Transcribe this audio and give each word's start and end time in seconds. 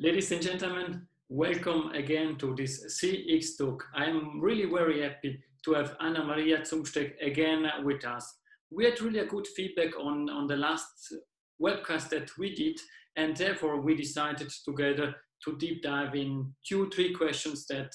Ladies 0.00 0.30
and 0.30 0.40
gentlemen, 0.40 1.08
welcome 1.28 1.90
again 1.90 2.36
to 2.36 2.54
this 2.54 3.02
CX 3.02 3.58
Talk. 3.58 3.84
I'm 3.96 4.40
really 4.40 4.66
very 4.70 5.02
happy 5.02 5.42
to 5.64 5.72
have 5.72 5.96
Anna 6.00 6.22
Maria 6.22 6.60
Zumsteck 6.60 7.20
again 7.20 7.68
with 7.82 8.04
us. 8.04 8.36
We 8.70 8.84
had 8.84 9.00
really 9.00 9.18
a 9.18 9.26
good 9.26 9.48
feedback 9.48 9.98
on, 9.98 10.30
on 10.30 10.46
the 10.46 10.56
last 10.56 11.12
webcast 11.60 12.10
that 12.10 12.30
we 12.38 12.54
did, 12.54 12.78
and 13.16 13.36
therefore 13.36 13.80
we 13.80 13.96
decided 13.96 14.52
together 14.64 15.16
to 15.44 15.56
deep 15.56 15.82
dive 15.82 16.14
in 16.14 16.54
two, 16.64 16.88
three 16.90 17.12
questions 17.12 17.66
that 17.66 17.92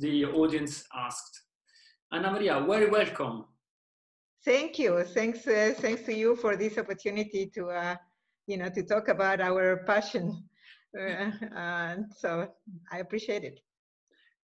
the 0.00 0.26
audience 0.26 0.84
asked. 0.94 1.44
Anna 2.12 2.30
Maria, 2.30 2.62
very 2.68 2.90
welcome. 2.90 3.46
Thank 4.44 4.78
you. 4.78 5.02
Thanks, 5.02 5.46
uh, 5.46 5.72
thanks 5.78 6.02
to 6.02 6.14
you 6.14 6.36
for 6.36 6.56
this 6.56 6.76
opportunity 6.76 7.46
to, 7.54 7.70
uh, 7.70 7.96
you 8.46 8.58
know, 8.58 8.68
to 8.68 8.82
talk 8.82 9.08
about 9.08 9.40
our 9.40 9.78
passion. 9.86 10.44
Uh, 11.56 11.96
so 12.18 12.48
I 12.90 12.98
appreciate 12.98 13.44
it. 13.44 13.60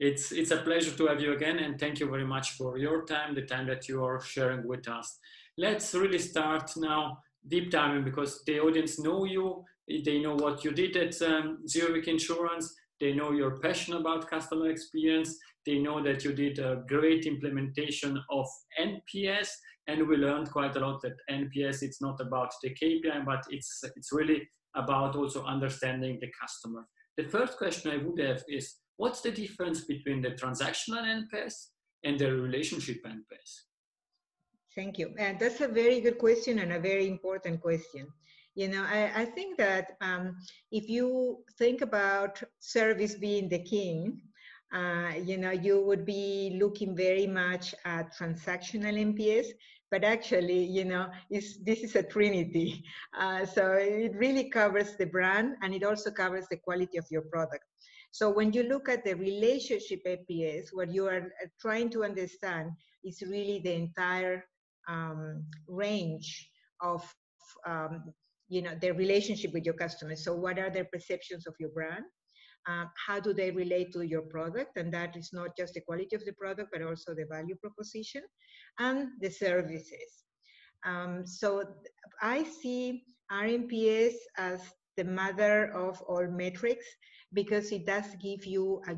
It's 0.01 0.31
it's 0.33 0.53
a 0.53 0.59
pleasure 0.59 0.93
to 0.93 1.07
have 1.07 1.21
you 1.21 1.33
again, 1.33 1.59
and 1.59 1.79
thank 1.79 1.99
you 1.99 2.09
very 2.09 2.25
much 2.25 2.53
for 2.53 2.79
your 2.79 3.05
time, 3.05 3.35
the 3.35 3.43
time 3.43 3.67
that 3.67 3.89
you 3.89 4.05
are 4.05 4.21
sharing 4.21 4.67
with 4.67 4.89
us. 4.89 5.19
Let's 5.57 5.93
really 5.95 6.21
start 6.21 6.71
now 6.77 7.19
deep 7.49 7.71
diving 7.71 8.05
because 8.05 8.43
the 8.47 8.61
audience 8.61 9.01
know 9.01 9.25
you, 9.25 9.65
they 10.05 10.21
know 10.21 10.37
what 10.37 10.65
you 10.65 10.71
did 10.71 10.97
at 10.97 11.21
um, 11.23 11.59
Zurich 11.67 12.07
Insurance, 12.07 12.75
they 13.01 13.13
know 13.13 13.33
your 13.33 13.59
passion 13.59 13.95
about 13.95 14.31
customer 14.31 14.71
experience, 14.71 15.37
they 15.67 15.79
know 15.79 16.03
that 16.03 16.25
you 16.25 16.33
did 16.33 16.59
a 16.61 16.83
great 16.89 17.27
implementation 17.27 18.19
of 18.31 18.47
NPS, 18.81 19.49
and 19.89 20.07
we 20.07 20.17
learned 20.17 20.51
quite 20.51 20.77
a 20.77 20.81
lot 20.81 21.01
that 21.03 21.17
NPS 21.31 21.83
it's 21.83 22.01
not 22.01 22.21
about 22.21 22.53
the 22.63 22.71
KPI, 22.71 23.25
but 23.25 23.45
it's 23.51 23.83
it's 23.97 24.13
really 24.13 24.49
about 24.75 25.17
also 25.17 25.45
understanding 25.45 26.19
the 26.21 26.31
customer. 26.41 26.87
The 27.17 27.25
first 27.25 27.59
question 27.59 27.91
I 27.91 27.97
would 27.99 28.21
have 28.21 28.43
is, 28.49 28.77
what's 28.97 29.21
the 29.21 29.31
difference 29.31 29.85
between 29.85 30.23
the 30.23 30.31
transactional 30.31 31.05
NPS 31.05 31.55
and 32.05 32.19
the 32.19 32.33
relationship 32.33 32.99
NPS? 33.05 33.51
Thank 34.75 34.99
you. 34.99 35.15
And 35.19 35.39
that's 35.39 35.61
a 35.61 35.69
very 35.69 36.01
good 36.01 36.19
question 36.19 36.61
and 36.61 36.73
a 36.73 36.79
very 36.79 37.09
important 37.09 37.61
question. 37.61 38.07
You 38.55 38.69
know, 38.69 38.85
I, 38.85 39.23
I 39.23 39.25
think 39.25 39.57
that 39.59 39.97
um, 40.01 40.37
if 40.71 40.89
you 40.89 41.45
think 41.59 41.81
about 41.81 42.43
service 42.61 43.15
being 43.15 43.49
the 43.49 43.61
king, 43.61 44.21
uh, 44.73 45.13
you 45.25 45.39
know, 45.39 45.51
you 45.51 45.81
would 45.81 46.05
be 46.05 46.59
looking 46.61 46.95
very 46.95 47.27
much 47.27 47.75
at 47.85 48.15
transactional 48.17 48.95
NPS, 48.95 49.47
but 49.91 50.05
actually, 50.05 50.65
you 50.65 50.85
know, 50.85 51.09
is 51.31 51.59
this 51.65 51.81
is 51.81 51.97
a 51.97 52.03
trinity. 52.03 52.85
Uh, 53.19 53.45
so 53.45 53.73
it 53.73 54.15
really 54.15 54.49
covers 54.49 54.95
the 54.97 55.07
brand 55.07 55.57
and 55.63 55.75
it 55.75 55.83
also 55.83 56.11
covers 56.11 56.47
the 56.51 56.57
quality 56.57 56.99
of 56.99 57.07
your 57.11 57.23
product. 57.23 57.65
So 58.11 58.31
when 58.31 58.53
you 58.53 58.63
look 58.63 58.89
at 58.89 59.05
the 59.05 59.15
relationship 59.15 60.01
NPS, 60.07 60.69
what 60.73 60.93
you 60.93 61.07
are 61.07 61.19
uh, 61.19 61.47
trying 61.61 61.91
to 61.91 62.05
understand 62.05 62.71
is 63.05 63.23
really 63.23 63.61
the 63.65 63.75
entire 63.75 64.45
um, 64.89 65.45
range 65.67 66.49
of, 66.81 67.03
um, 67.67 68.13
you 68.49 68.63
know, 68.63 68.75
the 68.81 68.93
relationship 68.93 69.53
with 69.53 69.65
your 69.65 69.75
customers. 69.75 70.25
So 70.25 70.35
what 70.35 70.59
are 70.59 70.71
their 70.71 70.87
perceptions 70.87 71.47
of 71.47 71.55
your 71.59 71.71
brand? 71.71 72.05
Uh, 72.67 72.85
how 73.07 73.19
do 73.19 73.33
they 73.33 73.51
relate 73.51 73.93
to 73.93 74.03
your 74.03 74.23
product? 74.23 74.77
And 74.77 74.93
that 74.93 75.17
is 75.17 75.31
not 75.33 75.57
just 75.57 75.75
the 75.75 75.81
quality 75.81 76.15
of 76.17 76.25
the 76.25 76.33
product, 76.33 76.71
but 76.73 76.83
also 76.83 77.15
the 77.15 77.27
value 77.31 77.57
proposition 77.57 78.23
and 78.79 79.09
the 79.21 79.31
services. 79.31 80.25
Um, 80.85 81.27
so 81.27 81.65
I 82.23 82.45
see 82.45 83.03
rnps 83.33 84.15
as 84.37 84.61
the 84.97 85.05
mother 85.05 85.73
of 85.75 86.01
all 86.03 86.27
metrics 86.27 86.87
because 87.33 87.73
it 87.73 87.87
does 87.87 88.07
give 88.21 88.47
you 88.47 88.83
a 88.89 88.95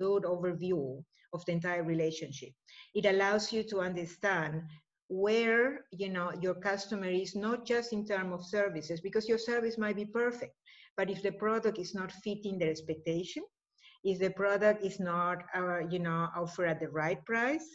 good 0.00 0.24
overview 0.24 1.02
of 1.32 1.44
the 1.46 1.52
entire 1.52 1.84
relationship. 1.84 2.50
It 2.94 3.06
allows 3.06 3.52
you 3.52 3.62
to 3.64 3.80
understand 3.80 4.62
where 5.08 5.86
you 5.90 6.08
know 6.08 6.32
your 6.40 6.54
customer 6.54 7.08
is 7.08 7.34
not 7.34 7.66
just 7.66 7.92
in 7.92 8.06
terms 8.06 8.32
of 8.32 8.46
services 8.46 9.00
because 9.00 9.28
your 9.28 9.38
service 9.38 9.76
might 9.76 9.96
be 9.96 10.04
perfect 10.04 10.54
but 11.00 11.08
if 11.08 11.22
the 11.22 11.32
product 11.32 11.78
is 11.78 11.94
not 11.94 12.12
fitting 12.12 12.58
their 12.58 12.68
expectation, 12.68 13.42
if 14.04 14.18
the 14.18 14.28
product 14.28 14.84
is 14.84 15.00
not, 15.00 15.38
uh, 15.56 15.78
you 15.88 15.98
know, 15.98 16.28
offered 16.36 16.68
at 16.68 16.78
the 16.78 16.90
right 16.90 17.24
price, 17.24 17.66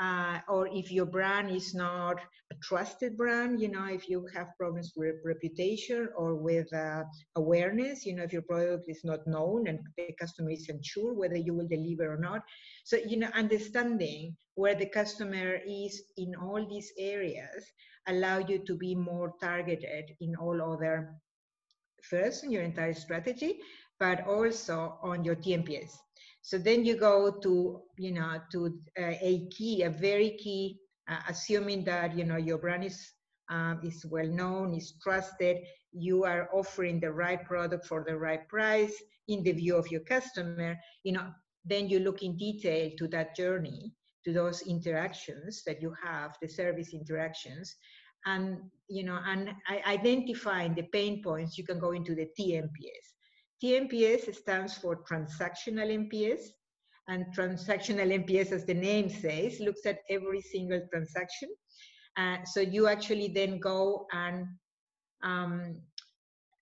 uh, 0.00 0.40
or 0.48 0.66
if 0.72 0.90
your 0.90 1.06
brand 1.06 1.48
is 1.48 1.76
not 1.76 2.18
a 2.52 2.56
trusted 2.64 3.16
brand, 3.16 3.60
you 3.60 3.68
know, 3.68 3.86
if 3.86 4.08
you 4.08 4.26
have 4.34 4.48
problems 4.58 4.92
with 4.96 5.14
reputation 5.24 6.08
or 6.16 6.34
with 6.34 6.66
uh, 6.74 7.04
awareness, 7.36 8.04
you 8.04 8.16
know, 8.16 8.24
if 8.24 8.32
your 8.32 8.42
product 8.42 8.88
is 8.88 9.02
not 9.04 9.24
known 9.28 9.68
and 9.68 9.78
the 9.96 10.12
customer 10.18 10.50
is 10.50 10.68
unsure 10.68 11.14
whether 11.14 11.36
you 11.36 11.54
will 11.54 11.68
deliver 11.68 12.14
or 12.14 12.18
not. 12.18 12.42
So, 12.84 12.96
you 12.96 13.16
know, 13.16 13.30
understanding 13.32 14.36
where 14.56 14.74
the 14.74 14.86
customer 14.86 15.60
is 15.64 16.02
in 16.16 16.34
all 16.34 16.66
these 16.68 16.90
areas 16.98 17.64
allow 18.08 18.38
you 18.38 18.58
to 18.66 18.76
be 18.76 18.96
more 18.96 19.34
targeted 19.40 20.16
in 20.20 20.34
all 20.34 20.60
other 20.60 21.14
first 22.10 22.44
on 22.44 22.50
your 22.50 22.62
entire 22.62 22.94
strategy, 22.94 23.60
but 23.98 24.26
also 24.26 24.98
on 25.02 25.24
your 25.24 25.36
TNPS. 25.36 25.92
So 26.42 26.58
then 26.58 26.84
you 26.84 26.96
go 26.96 27.30
to, 27.42 27.80
you 27.98 28.12
know, 28.12 28.40
to 28.52 28.66
uh, 28.98 29.14
a 29.20 29.48
key, 29.50 29.82
a 29.82 29.90
very 29.90 30.30
key, 30.38 30.78
uh, 31.08 31.18
assuming 31.28 31.84
that, 31.84 32.16
you 32.16 32.24
know, 32.24 32.36
your 32.36 32.58
brand 32.58 32.84
is, 32.84 33.12
um, 33.50 33.80
is 33.82 34.04
well 34.06 34.28
known, 34.28 34.74
is 34.74 34.94
trusted, 35.02 35.58
you 35.92 36.24
are 36.24 36.48
offering 36.52 37.00
the 37.00 37.10
right 37.10 37.44
product 37.44 37.86
for 37.86 38.04
the 38.06 38.16
right 38.16 38.46
price 38.48 38.94
in 39.28 39.42
the 39.42 39.52
view 39.52 39.76
of 39.76 39.90
your 39.90 40.02
customer, 40.02 40.76
you 41.02 41.12
know, 41.12 41.26
then 41.64 41.88
you 41.88 41.98
look 41.98 42.22
in 42.22 42.36
detail 42.36 42.90
to 42.98 43.08
that 43.08 43.34
journey, 43.34 43.92
to 44.24 44.32
those 44.32 44.62
interactions 44.62 45.62
that 45.64 45.82
you 45.82 45.92
have, 46.02 46.36
the 46.40 46.48
service 46.48 46.92
interactions, 46.92 47.74
and 48.26 48.58
you 48.88 49.02
know 49.02 49.18
and 49.26 49.50
identifying 49.86 50.74
the 50.74 50.82
pain 50.92 51.22
points 51.22 51.58
you 51.58 51.64
can 51.64 51.78
go 51.78 51.92
into 51.92 52.14
the 52.14 52.28
tnps 52.38 53.06
tnps 53.62 54.34
stands 54.34 54.74
for 54.74 55.02
transactional 55.10 55.88
nps 56.08 56.40
and 57.08 57.24
transactional 57.36 58.08
nps 58.24 58.52
as 58.52 58.64
the 58.64 58.74
name 58.74 59.08
says 59.08 59.60
looks 59.60 59.86
at 59.86 59.98
every 60.10 60.40
single 60.40 60.80
transaction. 60.90 61.48
Uh, 62.16 62.38
so 62.44 62.60
you 62.60 62.88
actually 62.88 63.28
then 63.28 63.58
go 63.58 64.06
and 64.12 64.46
um, 65.22 65.76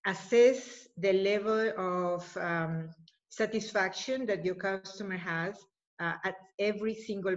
assess 0.05 0.87
the 0.97 1.13
level 1.13 1.71
of 1.77 2.37
um, 2.37 2.89
satisfaction 3.29 4.25
that 4.25 4.45
your 4.45 4.55
customer 4.55 5.17
has 5.17 5.55
uh, 5.99 6.13
at 6.25 6.35
every 6.59 6.93
single 6.93 7.35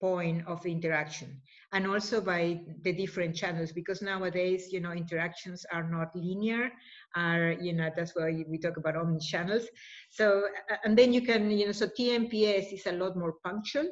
point 0.00 0.46
of 0.46 0.64
interaction 0.66 1.40
and 1.72 1.86
also 1.86 2.20
by 2.20 2.60
the 2.82 2.92
different 2.92 3.34
channels 3.34 3.72
because 3.72 4.00
nowadays 4.02 4.68
you 4.72 4.80
know 4.80 4.92
interactions 4.92 5.64
are 5.72 5.88
not 5.88 6.08
linear 6.14 6.70
are 7.16 7.52
you 7.60 7.72
know 7.72 7.90
that's 7.96 8.14
why 8.14 8.44
we 8.48 8.58
talk 8.58 8.76
about 8.76 8.96
omni 8.96 9.18
channels 9.20 9.66
so 10.10 10.42
and 10.84 10.96
then 10.96 11.12
you 11.12 11.22
can 11.22 11.50
you 11.50 11.66
know 11.66 11.72
so 11.72 11.86
tnps 11.86 12.72
is 12.72 12.86
a 12.86 12.92
lot 12.92 13.16
more 13.16 13.34
punctual. 13.44 13.86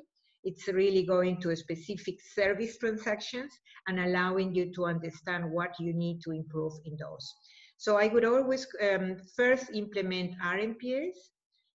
It's 0.44 0.68
really 0.68 1.04
going 1.04 1.40
to 1.40 1.56
specific 1.56 2.20
service 2.34 2.78
transactions 2.78 3.52
and 3.88 3.98
allowing 3.98 4.54
you 4.54 4.72
to 4.74 4.84
understand 4.84 5.50
what 5.50 5.74
you 5.80 5.92
need 5.92 6.20
to 6.22 6.30
improve 6.30 6.72
in 6.84 6.96
those. 7.00 7.34
So 7.78 7.96
i 7.96 8.06
would 8.06 8.24
always 8.24 8.66
um, 8.80 9.16
first 9.36 9.70
implement 9.74 10.32
rnps 10.40 11.16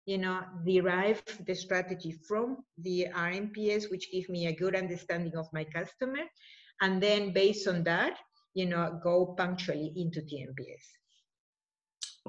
you 0.05 0.17
know, 0.17 0.41
derive 0.65 1.21
the 1.45 1.53
strategy 1.53 2.11
from 2.27 2.57
the 2.79 3.07
RNPS, 3.15 3.91
which 3.91 4.11
give 4.11 4.27
me 4.29 4.47
a 4.47 4.55
good 4.55 4.75
understanding 4.75 5.35
of 5.37 5.47
my 5.53 5.63
customer. 5.63 6.23
And 6.81 7.01
then 7.01 7.33
based 7.33 7.67
on 7.67 7.83
that, 7.83 8.17
you 8.53 8.65
know, 8.65 8.99
go 9.03 9.35
punctually 9.37 9.93
into 9.95 10.21
TNPS. 10.21 10.83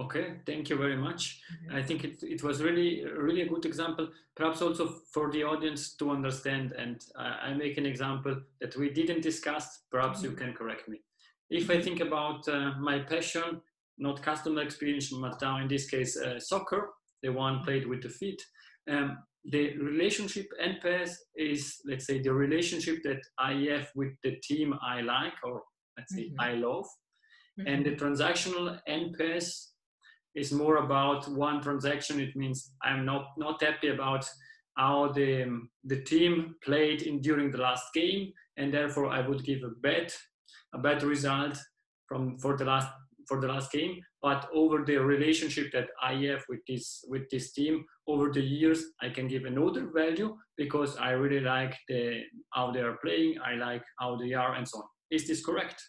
Okay, 0.00 0.36
thank 0.46 0.70
you 0.70 0.76
very 0.76 0.96
much. 0.96 1.42
Mm-hmm. 1.66 1.76
I 1.76 1.82
think 1.82 2.04
it, 2.04 2.22
it 2.22 2.42
was 2.42 2.62
really, 2.62 3.04
really 3.04 3.42
a 3.42 3.48
good 3.48 3.66
example, 3.66 4.08
perhaps 4.34 4.62
also 4.62 4.88
for 5.12 5.30
the 5.30 5.44
audience 5.44 5.94
to 5.96 6.10
understand. 6.10 6.72
And 6.72 7.02
uh, 7.14 7.36
I 7.42 7.52
make 7.52 7.76
an 7.76 7.84
example 7.84 8.40
that 8.60 8.74
we 8.76 8.90
didn't 8.90 9.20
discuss, 9.20 9.80
perhaps 9.90 10.20
mm-hmm. 10.20 10.30
you 10.30 10.36
can 10.36 10.54
correct 10.54 10.88
me. 10.88 11.00
If 11.50 11.68
I 11.68 11.74
mm-hmm. 11.74 11.82
think 11.82 12.00
about 12.00 12.48
uh, 12.48 12.72
my 12.80 13.00
passion, 13.00 13.60
not 13.98 14.22
customer 14.22 14.62
experience, 14.62 15.10
but 15.10 15.40
now 15.42 15.58
in 15.58 15.68
this 15.68 15.88
case, 15.88 16.16
uh, 16.16 16.40
soccer, 16.40 16.88
the 17.22 17.30
one 17.30 17.62
played 17.64 17.86
with 17.86 18.02
the 18.02 18.08
feet. 18.08 18.42
Um, 18.90 19.18
the 19.44 19.76
relationship 19.78 20.46
NPS 20.62 21.14
is, 21.36 21.76
let's 21.86 22.06
say, 22.06 22.20
the 22.20 22.32
relationship 22.32 23.02
that 23.02 23.20
I 23.38 23.52
have 23.70 23.88
with 23.94 24.12
the 24.22 24.36
team 24.42 24.74
I 24.82 25.00
like, 25.00 25.34
or 25.42 25.62
let's 25.96 26.14
say 26.14 26.26
mm-hmm. 26.26 26.40
I 26.40 26.54
love. 26.54 26.86
Mm-hmm. 27.58 27.66
And 27.66 27.86
the 27.86 27.96
transactional 27.96 28.78
NPS 28.88 29.72
is 30.34 30.52
more 30.52 30.76
about 30.76 31.28
one 31.28 31.60
transaction. 31.60 32.20
It 32.20 32.34
means 32.36 32.72
I'm 32.82 33.04
not 33.04 33.26
not 33.36 33.62
happy 33.62 33.88
about 33.88 34.24
how 34.76 35.12
the 35.12 35.42
um, 35.42 35.68
the 35.84 36.02
team 36.02 36.54
played 36.64 37.02
in 37.02 37.20
during 37.20 37.50
the 37.50 37.58
last 37.58 37.84
game, 37.92 38.32
and 38.56 38.72
therefore 38.72 39.08
I 39.08 39.26
would 39.26 39.44
give 39.44 39.62
a 39.64 39.70
bad 39.82 40.12
a 40.74 40.78
bad 40.78 41.02
result 41.02 41.58
from 42.06 42.38
for 42.38 42.56
the 42.56 42.64
last 42.64 42.88
for 43.28 43.40
the 43.40 43.48
last 43.48 43.72
game, 43.72 44.00
but 44.20 44.48
over 44.54 44.84
the 44.84 44.96
relationship 44.96 45.72
that 45.72 45.88
I 46.02 46.14
have 46.26 46.42
with 46.48 46.60
this 46.66 47.04
with 47.08 47.28
this 47.30 47.52
team 47.52 47.84
over 48.06 48.30
the 48.32 48.40
years, 48.40 48.84
I 49.00 49.08
can 49.10 49.28
give 49.28 49.44
another 49.44 49.90
value 49.94 50.36
because 50.56 50.96
I 50.96 51.10
really 51.12 51.40
like 51.40 51.76
the 51.88 52.22
how 52.50 52.70
they 52.70 52.80
are 52.80 52.98
playing, 53.04 53.38
I 53.44 53.54
like 53.54 53.82
how 53.98 54.16
they 54.16 54.32
are, 54.32 54.54
and 54.54 54.66
so 54.68 54.78
on. 54.78 54.84
Is 55.10 55.26
this 55.26 55.44
correct? 55.44 55.82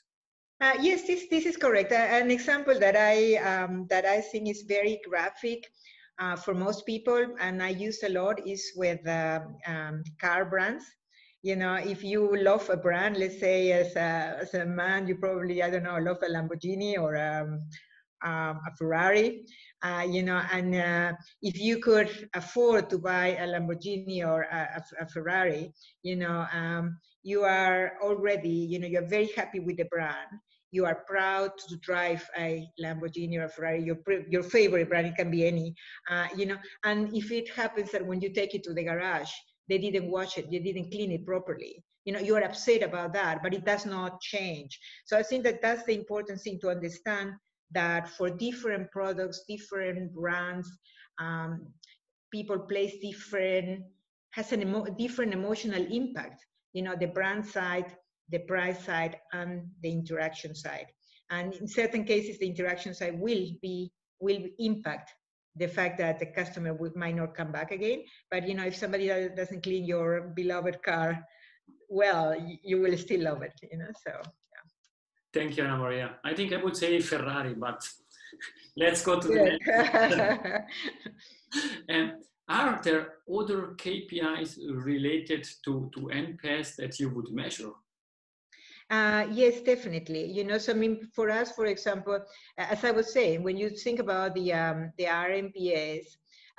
Uh, 0.62 0.76
yes, 0.80 1.08
this 1.08 1.28
this 1.30 1.46
is 1.46 1.58
correct. 1.58 1.92
Uh, 1.92 1.96
an 1.96 2.32
example 2.32 2.80
that 2.80 2.96
I 2.96 3.36
um, 3.38 3.88
that 3.90 4.06
I 4.06 4.22
think 4.22 4.50
is 4.50 4.64
very 4.68 5.00
graphic 5.08 5.68
uh, 6.20 6.36
for 6.36 6.54
most 6.54 6.86
people, 6.86 7.36
and 7.40 7.62
I 7.62 7.70
use 7.70 8.04
a 8.04 8.10
lot, 8.10 8.46
is 8.48 8.72
with 8.76 9.06
uh, 9.08 9.42
um, 9.68 10.04
car 10.22 10.46
brands 10.46 10.86
you 11.44 11.56
know 11.56 11.76
if 11.76 12.04
you 12.04 12.36
love 12.38 12.68
a 12.70 12.78
brand 12.78 13.18
let's 13.18 13.40
say 13.40 13.72
as 13.72 13.96
a, 13.96 14.38
as 14.42 14.54
a 14.54 14.66
man 14.66 15.08
you 15.08 15.16
probably 15.16 15.62
i 15.62 15.70
don't 15.70 15.84
know 15.84 15.98
love 15.98 16.18
a 16.24 16.30
lamborghini 16.30 16.98
or 16.98 17.16
um, 17.18 17.62
um, 18.24 18.60
a 18.66 18.76
ferrari 18.78 19.46
uh, 19.84 20.06
you 20.10 20.24
know 20.24 20.42
and 20.54 20.74
uh, 20.74 21.12
if 21.42 21.60
you 21.60 21.78
could 21.80 22.30
afford 22.34 22.90
to 22.90 22.98
buy 22.98 23.36
a 23.36 23.46
lamborghini 23.48 24.26
or 24.26 24.44
a, 24.44 24.82
a, 25.00 25.04
a 25.04 25.08
ferrari 25.08 25.72
you 26.02 26.16
know 26.16 26.48
um, 26.54 26.98
you 27.24 27.44
are 27.44 27.94
already 28.02 28.50
you 28.50 28.80
know 28.80 28.88
you're 28.88 29.08
very 29.08 29.30
happy 29.36 29.60
with 29.60 29.78
the 29.78 29.86
brand. 29.86 30.30
You 30.72 30.86
are 30.88 31.04
proud 31.08 31.52
to 31.70 31.78
drive 31.78 32.28
a 32.36 32.68
Lamborghini 32.84 33.38
or 33.38 33.44
a 33.44 33.50
Ferrari, 33.50 33.84
your, 33.84 33.98
your 34.28 34.42
favorite 34.42 34.90
brand, 34.90 35.06
it 35.06 35.16
can 35.16 35.30
be 35.30 35.46
any, 35.46 35.76
uh, 36.10 36.26
you 36.36 36.48
know, 36.48 36.58
and 36.84 37.16
if 37.16 37.32
it 37.32 37.48
happens 37.48 37.92
that 37.92 38.04
when 38.04 38.22
you 38.22 38.34
take 38.34 38.56
it 38.56 38.64
to 38.64 38.74
the 38.74 38.84
garage, 38.84 39.30
they 39.70 39.78
didn't 39.78 40.10
wash 40.10 40.38
it, 40.38 40.50
they 40.52 40.60
didn't 40.60 40.92
clean 40.92 41.12
it 41.12 41.26
properly. 41.26 41.84
You 42.06 42.14
know, 42.14 42.20
you 42.20 42.36
are 42.36 42.44
upset 42.44 42.84
about 42.84 43.14
that, 43.14 43.42
but 43.42 43.54
it 43.54 43.66
does 43.66 43.86
not 43.86 44.20
change. 44.20 44.78
So 45.06 45.18
I 45.18 45.24
think 45.24 45.44
that 45.44 45.62
that's 45.62 45.86
the 45.86 45.96
important 45.96 46.42
thing 46.42 46.60
to 46.62 46.70
understand 46.70 47.32
that 47.72 48.10
for 48.10 48.30
different 48.30 48.92
products, 48.92 49.44
different 49.48 50.14
brands, 50.14 50.70
um, 51.20 51.68
people 52.32 52.60
place 52.60 52.96
different, 53.02 53.84
has 54.32 54.52
a 54.52 54.60
emo 54.60 54.86
different 54.86 55.34
emotional 55.34 55.86
impact. 55.92 56.46
You 56.74 56.84
know, 56.84 56.96
the 56.96 57.08
brand 57.08 57.46
side, 57.46 57.96
the 58.30 58.40
price 58.40 58.84
side, 58.84 59.18
and 59.32 59.64
the 59.82 59.92
interaction 59.92 60.56
side. 60.56 60.88
And 61.30 61.54
in 61.56 61.68
certain 61.68 62.04
cases, 62.04 62.38
the 62.40 62.48
interaction 62.48 62.94
side 62.94 63.20
will 63.20 63.46
be 63.62 63.92
will 64.20 64.42
impact 64.60 65.12
the 65.56 65.68
fact 65.68 66.00
that 66.00 66.20
the 66.20 66.26
customer 66.26 66.74
would, 66.74 66.96
might 66.96 67.16
not 67.16 67.36
come 67.36 67.52
back 67.52 67.72
again. 67.72 68.04
But 68.32 68.48
you 68.48 68.56
know, 68.56 68.66
if 68.66 68.76
somebody 68.76 69.08
doesn't 69.36 69.62
clean 69.64 69.86
your 69.86 70.34
beloved 70.36 70.82
car 70.84 71.24
well, 71.90 72.36
you 72.64 72.82
will 72.82 72.98
still 72.98 73.22
love 73.22 73.44
it. 73.44 73.54
You 73.72 73.78
know, 73.78 73.92
so. 74.06 74.12
Yeah. 74.12 74.64
Thank 75.34 75.56
you, 75.58 75.64
Anna 75.64 75.78
Maria. 75.78 76.16
I 76.24 76.34
think 76.34 76.54
I 76.54 76.64
would 76.64 76.76
say 76.76 77.00
Ferrari, 77.00 77.54
but 77.54 77.88
let's 78.78 79.04
go 79.04 79.20
to 79.20 79.28
the 79.28 79.36
next. 79.36 79.68
and 81.90 82.12
um, 82.12 82.18
are 82.50 82.82
there 82.84 83.14
other 83.32 83.76
KPIs 83.78 84.58
related 84.84 85.48
to, 85.64 85.90
to 85.94 86.00
NPS 86.02 86.76
that 86.78 87.00
you 87.00 87.10
would 87.10 87.32
measure? 87.32 87.72
Uh, 88.94 89.28
yes, 89.32 89.62
definitely. 89.62 90.32
You 90.32 90.44
know, 90.44 90.60
so 90.60 90.74
I 90.74 90.76
mean, 90.76 91.10
for 91.16 91.32
us, 91.32 91.52
for 91.52 91.66
example, 91.66 92.20
as 92.60 92.86
I 92.86 92.92
was 92.92 93.12
saying, 93.12 93.44
when 93.44 93.58
you 93.58 93.70
think 93.70 94.00
about 94.00 94.36
the 94.36 94.54
um, 94.54 94.94
the 94.98 95.08
RNPS, 95.08 96.06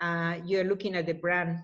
uh, 0.01 0.41
you're 0.45 0.65
looking 0.65 0.97
at 0.97 1.07
the 1.07 1.15
brand. 1.15 1.59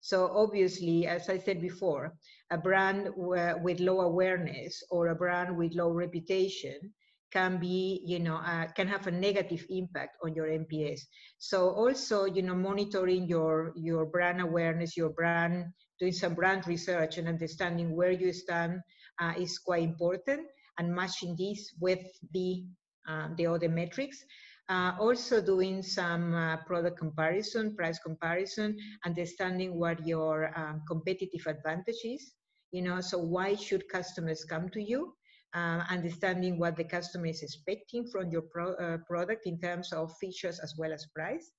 So 0.00 0.28
obviously, 0.34 1.06
as 1.06 1.28
I 1.28 1.38
said 1.38 1.60
before, 1.60 2.14
a 2.50 2.58
brand 2.58 3.10
with 3.16 3.80
low 3.80 4.00
awareness 4.00 4.82
or 4.90 5.08
a 5.08 5.14
brand 5.16 5.56
with 5.58 5.74
low 5.74 5.90
reputation 5.90 6.94
can 7.32 7.58
be, 7.58 8.02
you 8.06 8.18
know, 8.20 8.36
uh, 8.36 8.66
can 8.76 8.88
have 8.88 9.06
a 9.06 9.12
negative 9.12 9.66
impact 9.70 10.16
on 10.24 10.34
your 10.34 10.48
NPS. 10.48 11.06
So 11.38 11.70
also, 11.70 12.24
you 12.24 12.42
know, 12.42 12.54
monitoring 12.54 13.28
your 13.28 13.72
your 13.76 14.06
brand 14.06 14.40
awareness, 14.40 14.96
your 14.96 15.10
brand, 15.10 15.66
doing 15.98 16.12
some 16.12 16.34
brand 16.34 16.66
research 16.66 17.18
and 17.18 17.28
understanding 17.28 17.94
where 17.94 18.12
you 18.12 18.32
stand 18.32 18.80
uh, 19.20 19.32
is 19.38 19.58
quite 19.58 19.82
important 19.82 20.46
and 20.78 20.94
matching 20.94 21.36
this 21.38 21.72
with 21.80 22.04
the, 22.32 22.64
um, 23.08 23.34
the 23.36 23.46
other 23.46 23.68
metrics. 23.68 24.24
Uh, 24.70 24.92
also 24.98 25.42
doing 25.42 25.82
some 25.82 26.34
uh, 26.34 26.56
product 26.66 26.98
comparison, 26.98 27.76
price 27.76 27.98
comparison, 27.98 28.76
understanding 29.04 29.78
what 29.78 30.06
your 30.06 30.58
um, 30.58 30.82
competitive 30.88 31.46
advantage 31.46 32.02
is. 32.02 32.32
You 32.72 32.82
know, 32.82 33.00
so 33.00 33.18
why 33.18 33.54
should 33.56 33.88
customers 33.88 34.44
come 34.44 34.70
to 34.70 34.82
you? 34.82 35.14
Uh, 35.54 35.84
understanding 35.88 36.58
what 36.58 36.76
the 36.76 36.82
customer 36.82 37.26
is 37.26 37.42
expecting 37.42 38.06
from 38.10 38.30
your 38.30 38.42
pro 38.42 38.72
uh, 38.74 38.98
product 39.06 39.46
in 39.46 39.60
terms 39.60 39.92
of 39.92 40.12
features 40.16 40.58
as 40.58 40.74
well 40.76 40.92
as 40.92 41.06
price. 41.14 41.52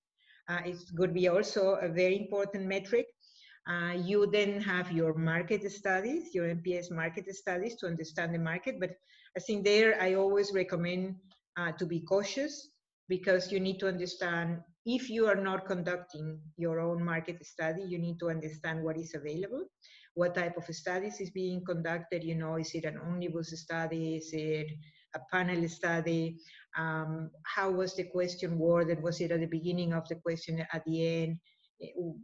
Uh, 0.50 0.60
it 0.66 0.76
could 0.98 1.14
be 1.14 1.30
also 1.30 1.76
a 1.76 1.88
very 1.88 2.18
important 2.18 2.66
metric 2.66 3.06
uh, 3.68 3.94
you 3.94 4.28
then 4.28 4.62
have 4.62 4.92
your 4.92 5.14
market 5.16 5.70
studies, 5.72 6.36
your 6.36 6.46
NPS 6.46 6.92
market 6.92 7.34
studies 7.36 7.76
to 7.78 7.88
understand 7.88 8.34
the 8.34 8.40
market. 8.40 8.80
But 8.80 8.92
I 9.36 9.40
think 9.40 9.66
there 9.66 10.00
I 10.02 10.14
always 10.14 10.54
recommend 10.54 11.16
uh, 11.58 11.72
to 11.74 11.86
be 11.86 12.02
cautious 12.02 12.70
because 13.10 13.52
you 13.52 13.60
need 13.60 13.80
to 13.80 13.88
understand 13.88 14.60
if 14.86 15.10
you 15.10 15.26
are 15.26 15.36
not 15.36 15.66
conducting 15.66 16.40
your 16.58 16.80
own 16.80 17.04
market 17.04 17.44
study, 17.46 17.82
you 17.82 17.98
need 17.98 18.20
to 18.20 18.30
understand 18.30 18.84
what 18.84 18.98
is 18.98 19.16
available, 19.16 19.66
what 20.14 20.36
type 20.36 20.58
of 20.58 20.66
studies 20.76 21.20
is 21.20 21.32
being 21.32 21.66
conducted. 21.66 22.24
You 22.24 22.36
know, 22.36 22.58
is 22.58 22.72
it 22.76 22.86
an 22.86 23.00
omnibus 23.00 23.52
study? 23.60 24.18
Is 24.18 24.30
it 24.32 24.68
a 25.16 25.20
panel 25.32 25.68
study? 25.68 26.38
Um, 26.78 27.32
how 27.44 27.72
was 27.72 27.96
the 27.96 28.04
question 28.04 28.60
worded? 28.60 29.02
Was 29.02 29.22
it 29.22 29.32
at 29.32 29.40
the 29.40 29.48
beginning 29.48 29.94
of 29.94 30.08
the 30.08 30.16
question, 30.16 30.64
at 30.72 30.86
the 30.86 31.24
end? 31.24 31.40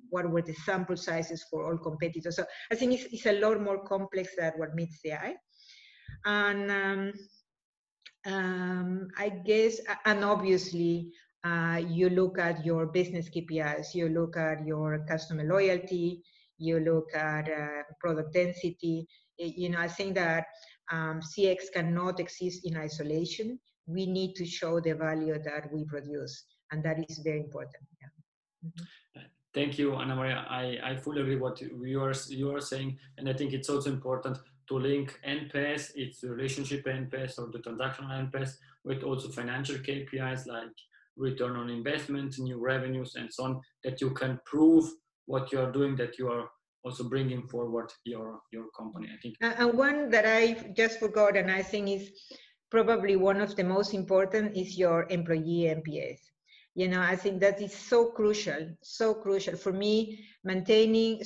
What 0.09 0.29
were 0.29 0.41
the 0.41 0.53
sample 0.53 0.97
sizes 0.97 1.45
for 1.49 1.65
all 1.65 1.77
competitors. 1.77 2.35
So 2.35 2.45
I 2.71 2.75
think 2.75 2.93
it's, 2.93 3.05
it's 3.11 3.25
a 3.25 3.39
lot 3.39 3.61
more 3.61 3.83
complex 3.83 4.29
than 4.37 4.53
what 4.57 4.75
meets 4.75 4.99
the 5.03 5.13
eye. 5.13 5.35
And 6.25 6.71
um, 6.71 7.13
um, 8.25 9.07
I 9.17 9.29
guess, 9.29 9.79
and 10.05 10.23
obviously, 10.23 11.11
uh, 11.43 11.81
you 11.87 12.09
look 12.09 12.37
at 12.37 12.63
your 12.65 12.85
business 12.85 13.29
KPIs, 13.29 13.95
you 13.95 14.09
look 14.09 14.37
at 14.37 14.65
your 14.65 15.05
customer 15.07 15.43
loyalty, 15.43 16.23
you 16.57 16.79
look 16.79 17.13
at 17.15 17.49
uh, 17.49 17.83
product 17.99 18.33
density. 18.33 19.07
You 19.37 19.69
know, 19.69 19.79
I 19.79 19.87
think 19.87 20.15
that 20.15 20.45
um, 20.91 21.19
CX 21.21 21.73
cannot 21.73 22.19
exist 22.19 22.65
in 22.65 22.77
isolation. 22.77 23.59
We 23.87 24.05
need 24.05 24.35
to 24.35 24.45
show 24.45 24.79
the 24.79 24.93
value 24.93 25.41
that 25.43 25.73
we 25.73 25.85
produce, 25.85 26.45
and 26.71 26.83
that 26.83 27.03
is 27.09 27.17
very 27.23 27.39
important. 27.39 27.87
Yeah. 27.99 28.09
Mm 28.63 28.71
-hmm. 28.75 29.31
Thank 29.53 29.77
you, 29.77 29.95
Anna 29.95 30.15
Maria. 30.15 30.45
I, 30.49 30.77
I 30.83 30.95
fully 30.95 31.21
agree 31.21 31.35
what 31.35 31.59
you 31.61 32.01
are, 32.01 32.13
you 32.29 32.55
are 32.55 32.61
saying. 32.61 32.97
And 33.17 33.27
I 33.27 33.33
think 33.33 33.51
it's 33.53 33.69
also 33.69 33.89
important 33.89 34.37
to 34.69 34.79
link 34.79 35.19
NPS, 35.27 35.91
its 35.95 36.23
relationship 36.23 36.85
NPS 36.85 37.37
or 37.37 37.49
the 37.51 37.59
transactional 37.59 38.31
NPS 38.31 38.53
with 38.85 39.03
also 39.03 39.27
financial 39.29 39.75
KPIs 39.75 40.47
like 40.47 40.71
return 41.17 41.57
on 41.57 41.69
investment, 41.69 42.39
new 42.39 42.59
revenues, 42.59 43.15
and 43.15 43.31
so 43.31 43.43
on, 43.43 43.61
that 43.83 43.99
you 43.99 44.11
can 44.11 44.39
prove 44.45 44.89
what 45.25 45.51
you 45.51 45.59
are 45.59 45.71
doing, 45.71 45.97
that 45.97 46.17
you 46.17 46.29
are 46.29 46.49
also 46.85 47.03
bringing 47.03 47.45
forward 47.47 47.91
your, 48.05 48.39
your 48.53 48.65
company, 48.77 49.09
I 49.13 49.17
think. 49.21 49.35
And 49.41 49.77
one 49.77 50.09
that 50.11 50.25
I 50.25 50.71
just 50.77 50.99
forgot, 50.99 51.35
and 51.35 51.51
I 51.51 51.61
think 51.61 51.89
is 51.89 52.09
probably 52.69 53.17
one 53.17 53.41
of 53.41 53.57
the 53.57 53.65
most 53.65 53.93
important 53.93 54.55
is 54.55 54.77
your 54.77 55.05
employee 55.09 55.75
NPS 55.75 56.30
you 56.75 56.87
know 56.87 57.01
i 57.01 57.15
think 57.15 57.39
that 57.39 57.61
is 57.61 57.73
so 57.73 58.11
crucial 58.11 58.69
so 58.81 59.13
crucial 59.13 59.55
for 59.55 59.73
me 59.73 60.23
maintaining 60.43 61.21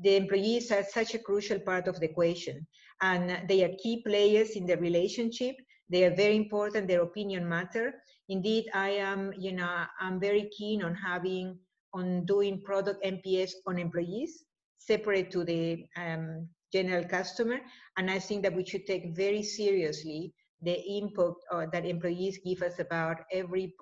the 0.00 0.16
employees 0.16 0.70
are 0.70 0.84
such 0.84 1.14
a 1.14 1.18
crucial 1.18 1.58
part 1.58 1.88
of 1.88 1.98
the 1.98 2.06
equation. 2.06 2.66
And 3.00 3.48
they 3.48 3.64
are 3.64 3.74
key 3.82 4.02
players 4.06 4.50
in 4.50 4.66
the 4.66 4.76
relationship. 4.76 5.56
They 5.90 6.04
are 6.04 6.14
very 6.14 6.36
important. 6.36 6.88
Their 6.88 7.02
opinion 7.02 7.48
matter. 7.48 7.94
Indeed 8.28 8.66
i 8.74 8.90
am 8.90 9.32
you 9.38 9.52
know 9.52 9.86
i'm 10.00 10.20
very 10.20 10.50
keen 10.56 10.82
on 10.82 10.94
having 10.94 11.58
on 11.94 12.26
doing 12.26 12.60
product 12.60 13.02
nps 13.02 13.52
on 13.66 13.78
employees 13.78 14.44
separate 14.76 15.30
to 15.30 15.44
the 15.44 15.86
um, 15.96 16.46
general 16.70 17.04
customer. 17.04 17.58
And 17.96 18.10
i 18.10 18.18
think 18.18 18.42
that 18.42 18.54
we 18.54 18.66
should 18.66 18.86
take 18.86 19.16
very 19.16 19.42
seriously 19.42 20.34
the 20.60 20.78
input 20.82 21.36
uh, 21.52 21.66
that 21.72 21.86
employees 21.86 22.38
give 22.44 22.62
us 22.62 22.78
about 22.78 23.20
every 23.32 23.74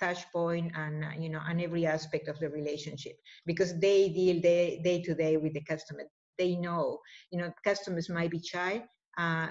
touch 0.00 0.30
point 0.32 0.72
and 0.74 1.04
uh, 1.04 1.08
you 1.18 1.28
know 1.28 1.40
and 1.48 1.60
every 1.60 1.86
aspect 1.86 2.28
of 2.28 2.38
the 2.38 2.48
relationship 2.48 3.16
because 3.46 3.78
they 3.78 4.08
deal 4.08 4.40
day, 4.40 4.80
day 4.82 5.02
to 5.02 5.14
day 5.14 5.36
with 5.36 5.54
the 5.54 5.62
customer. 5.62 6.04
They 6.38 6.56
know 6.56 6.98
you 7.30 7.38
know 7.38 7.52
customers 7.64 8.08
might 8.08 8.30
be 8.30 8.40
shy 8.40 8.84
uh, 9.18 9.48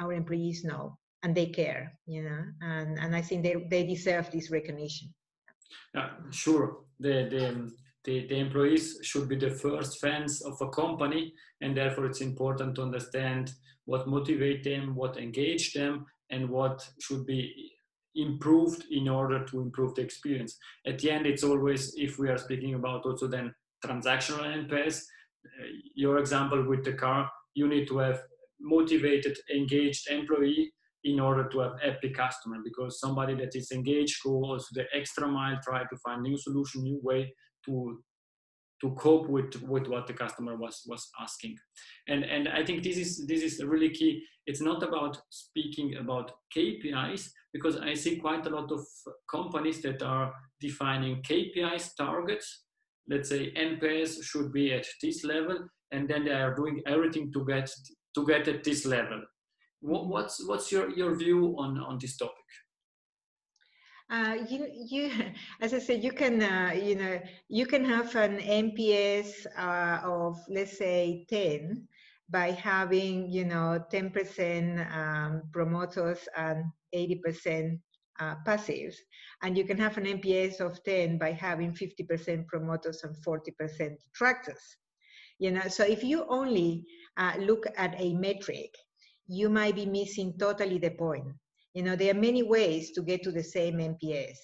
our 0.00 0.12
employees 0.12 0.64
know 0.64 0.96
and 1.22 1.34
they 1.34 1.46
care 1.46 1.92
you 2.06 2.22
know 2.22 2.42
and 2.62 2.98
and 2.98 3.14
i 3.14 3.20
think 3.20 3.42
they, 3.42 3.56
they 3.70 3.86
deserve 3.86 4.30
this 4.30 4.50
recognition. 4.50 5.12
Yeah 5.94 6.10
sure. 6.30 6.78
The, 6.98 7.28
the 7.30 7.70
the, 8.04 8.26
the 8.28 8.38
employees 8.38 8.98
should 9.02 9.28
be 9.28 9.36
the 9.36 9.50
first 9.50 10.00
fans 10.00 10.40
of 10.42 10.58
a 10.62 10.70
company 10.70 11.34
and 11.60 11.76
therefore 11.76 12.06
it's 12.06 12.22
important 12.22 12.74
to 12.76 12.82
understand 12.82 13.52
what 13.84 14.08
motivate 14.08 14.64
them 14.64 14.94
what 14.94 15.18
engage 15.18 15.74
them 15.74 16.06
and 16.30 16.48
what 16.48 16.88
should 17.00 17.26
be 17.26 17.69
improved 18.14 18.84
in 18.90 19.08
order 19.08 19.44
to 19.44 19.60
improve 19.60 19.94
the 19.94 20.02
experience. 20.02 20.56
At 20.86 20.98
the 20.98 21.10
end, 21.10 21.26
it's 21.26 21.44
always, 21.44 21.94
if 21.96 22.18
we 22.18 22.28
are 22.28 22.38
speaking 22.38 22.74
about 22.74 23.04
also 23.04 23.26
then 23.26 23.54
transactional 23.84 24.68
NPS, 24.68 25.02
uh, 25.46 25.66
your 25.94 26.18
example 26.18 26.62
with 26.68 26.84
the 26.84 26.92
car, 26.92 27.30
you 27.54 27.68
need 27.68 27.88
to 27.88 27.98
have 27.98 28.20
motivated, 28.60 29.38
engaged 29.54 30.10
employee 30.10 30.72
in 31.04 31.18
order 31.18 31.48
to 31.48 31.60
have 31.60 31.80
happy 31.80 32.10
customer 32.10 32.58
because 32.62 33.00
somebody 33.00 33.34
that 33.34 33.54
is 33.54 33.70
engaged 33.72 34.22
go 34.22 34.32
also 34.44 34.66
the 34.72 34.84
extra 34.92 35.26
mile, 35.26 35.58
try 35.64 35.80
to 35.80 35.96
find 36.04 36.22
new 36.22 36.36
solution, 36.36 36.82
new 36.82 37.00
way 37.02 37.32
to 37.64 38.02
to 38.80 38.90
cope 38.92 39.28
with 39.28 39.60
with 39.62 39.86
what 39.88 40.06
the 40.06 40.12
customer 40.12 40.56
was 40.56 40.82
was 40.86 41.10
asking. 41.20 41.56
And 42.08 42.24
and 42.24 42.48
i 42.48 42.64
think 42.64 42.82
this 42.82 42.96
is 42.96 43.26
this 43.26 43.42
is 43.42 43.62
really 43.64 43.90
key. 43.90 44.22
It's 44.46 44.60
not 44.60 44.82
about 44.82 45.18
speaking 45.30 45.96
about 45.96 46.32
kpis 46.56 47.28
because 47.52 47.76
i 47.76 47.94
see 47.94 48.16
quite 48.16 48.46
a 48.46 48.50
lot 48.50 48.72
of 48.72 48.80
companies 49.30 49.82
that 49.82 50.02
are 50.02 50.32
defining 50.60 51.22
kpis 51.22 51.94
targets. 51.96 52.64
Let's 53.08 53.28
say 53.28 53.52
nps 53.52 54.22
should 54.22 54.52
be 54.52 54.72
at 54.72 54.86
this 55.02 55.24
level 55.24 55.58
and 55.92 56.08
then 56.08 56.24
they 56.24 56.32
are 56.32 56.54
doing 56.54 56.80
everything 56.86 57.32
to 57.32 57.44
get 57.44 57.70
to 58.14 58.26
get 58.26 58.48
at 58.48 58.64
this 58.64 58.86
level. 58.86 59.22
What's 59.80 60.46
what's 60.46 60.72
your 60.72 60.90
your 60.90 61.14
view 61.16 61.54
on 61.58 61.78
on 61.78 61.98
this 62.00 62.16
topic 62.16 62.44
uh, 64.10 64.36
you, 64.48 64.68
you, 64.74 65.10
as 65.60 65.72
I 65.72 65.78
said, 65.78 66.02
you 66.02 66.12
can, 66.12 66.42
uh, 66.42 66.72
you 66.74 66.96
know, 66.96 67.20
you 67.48 67.66
can 67.66 67.84
have 67.84 68.14
an 68.16 68.38
NPS 68.38 69.46
uh, 69.56 70.00
of 70.04 70.38
let's 70.48 70.76
say 70.76 71.24
10 71.30 71.86
by 72.28 72.50
having, 72.50 73.28
you 73.30 73.44
know, 73.44 73.82
10% 73.92 74.96
um, 74.96 75.42
promoters 75.52 76.18
and 76.36 76.64
80% 76.94 77.78
uh, 78.20 78.34
passives, 78.46 78.96
and 79.42 79.56
you 79.56 79.64
can 79.64 79.78
have 79.78 79.96
an 79.96 80.04
NPS 80.04 80.60
of 80.60 80.82
10 80.84 81.18
by 81.18 81.32
having 81.32 81.72
50% 81.72 82.46
promoters 82.46 83.02
and 83.02 83.16
40% 83.24 83.96
detractors. 84.04 84.76
You 85.38 85.52
know, 85.52 85.68
so 85.68 85.84
if 85.84 86.04
you 86.04 86.26
only 86.28 86.84
uh, 87.16 87.32
look 87.38 87.64
at 87.76 87.94
a 87.98 88.12
metric, 88.14 88.74
you 89.26 89.48
might 89.48 89.74
be 89.74 89.86
missing 89.86 90.34
totally 90.38 90.78
the 90.78 90.90
point 90.90 91.32
you 91.74 91.82
know, 91.82 91.96
there 91.96 92.10
are 92.10 92.18
many 92.18 92.42
ways 92.42 92.90
to 92.92 93.02
get 93.02 93.22
to 93.22 93.32
the 93.32 93.42
same 93.42 93.78
NPS. 93.78 94.36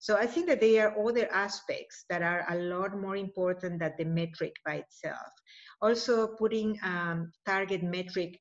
So 0.00 0.16
I 0.16 0.26
think 0.26 0.48
that 0.48 0.60
there 0.60 0.88
are 0.88 1.08
other 1.08 1.28
aspects 1.32 2.04
that 2.10 2.22
are 2.22 2.44
a 2.50 2.56
lot 2.56 2.98
more 2.98 3.16
important 3.16 3.78
than 3.78 3.92
the 3.96 4.04
metric 4.04 4.52
by 4.66 4.82
itself. 4.82 5.30
Also 5.80 6.26
putting 6.26 6.76
um, 6.82 7.30
target 7.46 7.84
metric, 7.84 8.36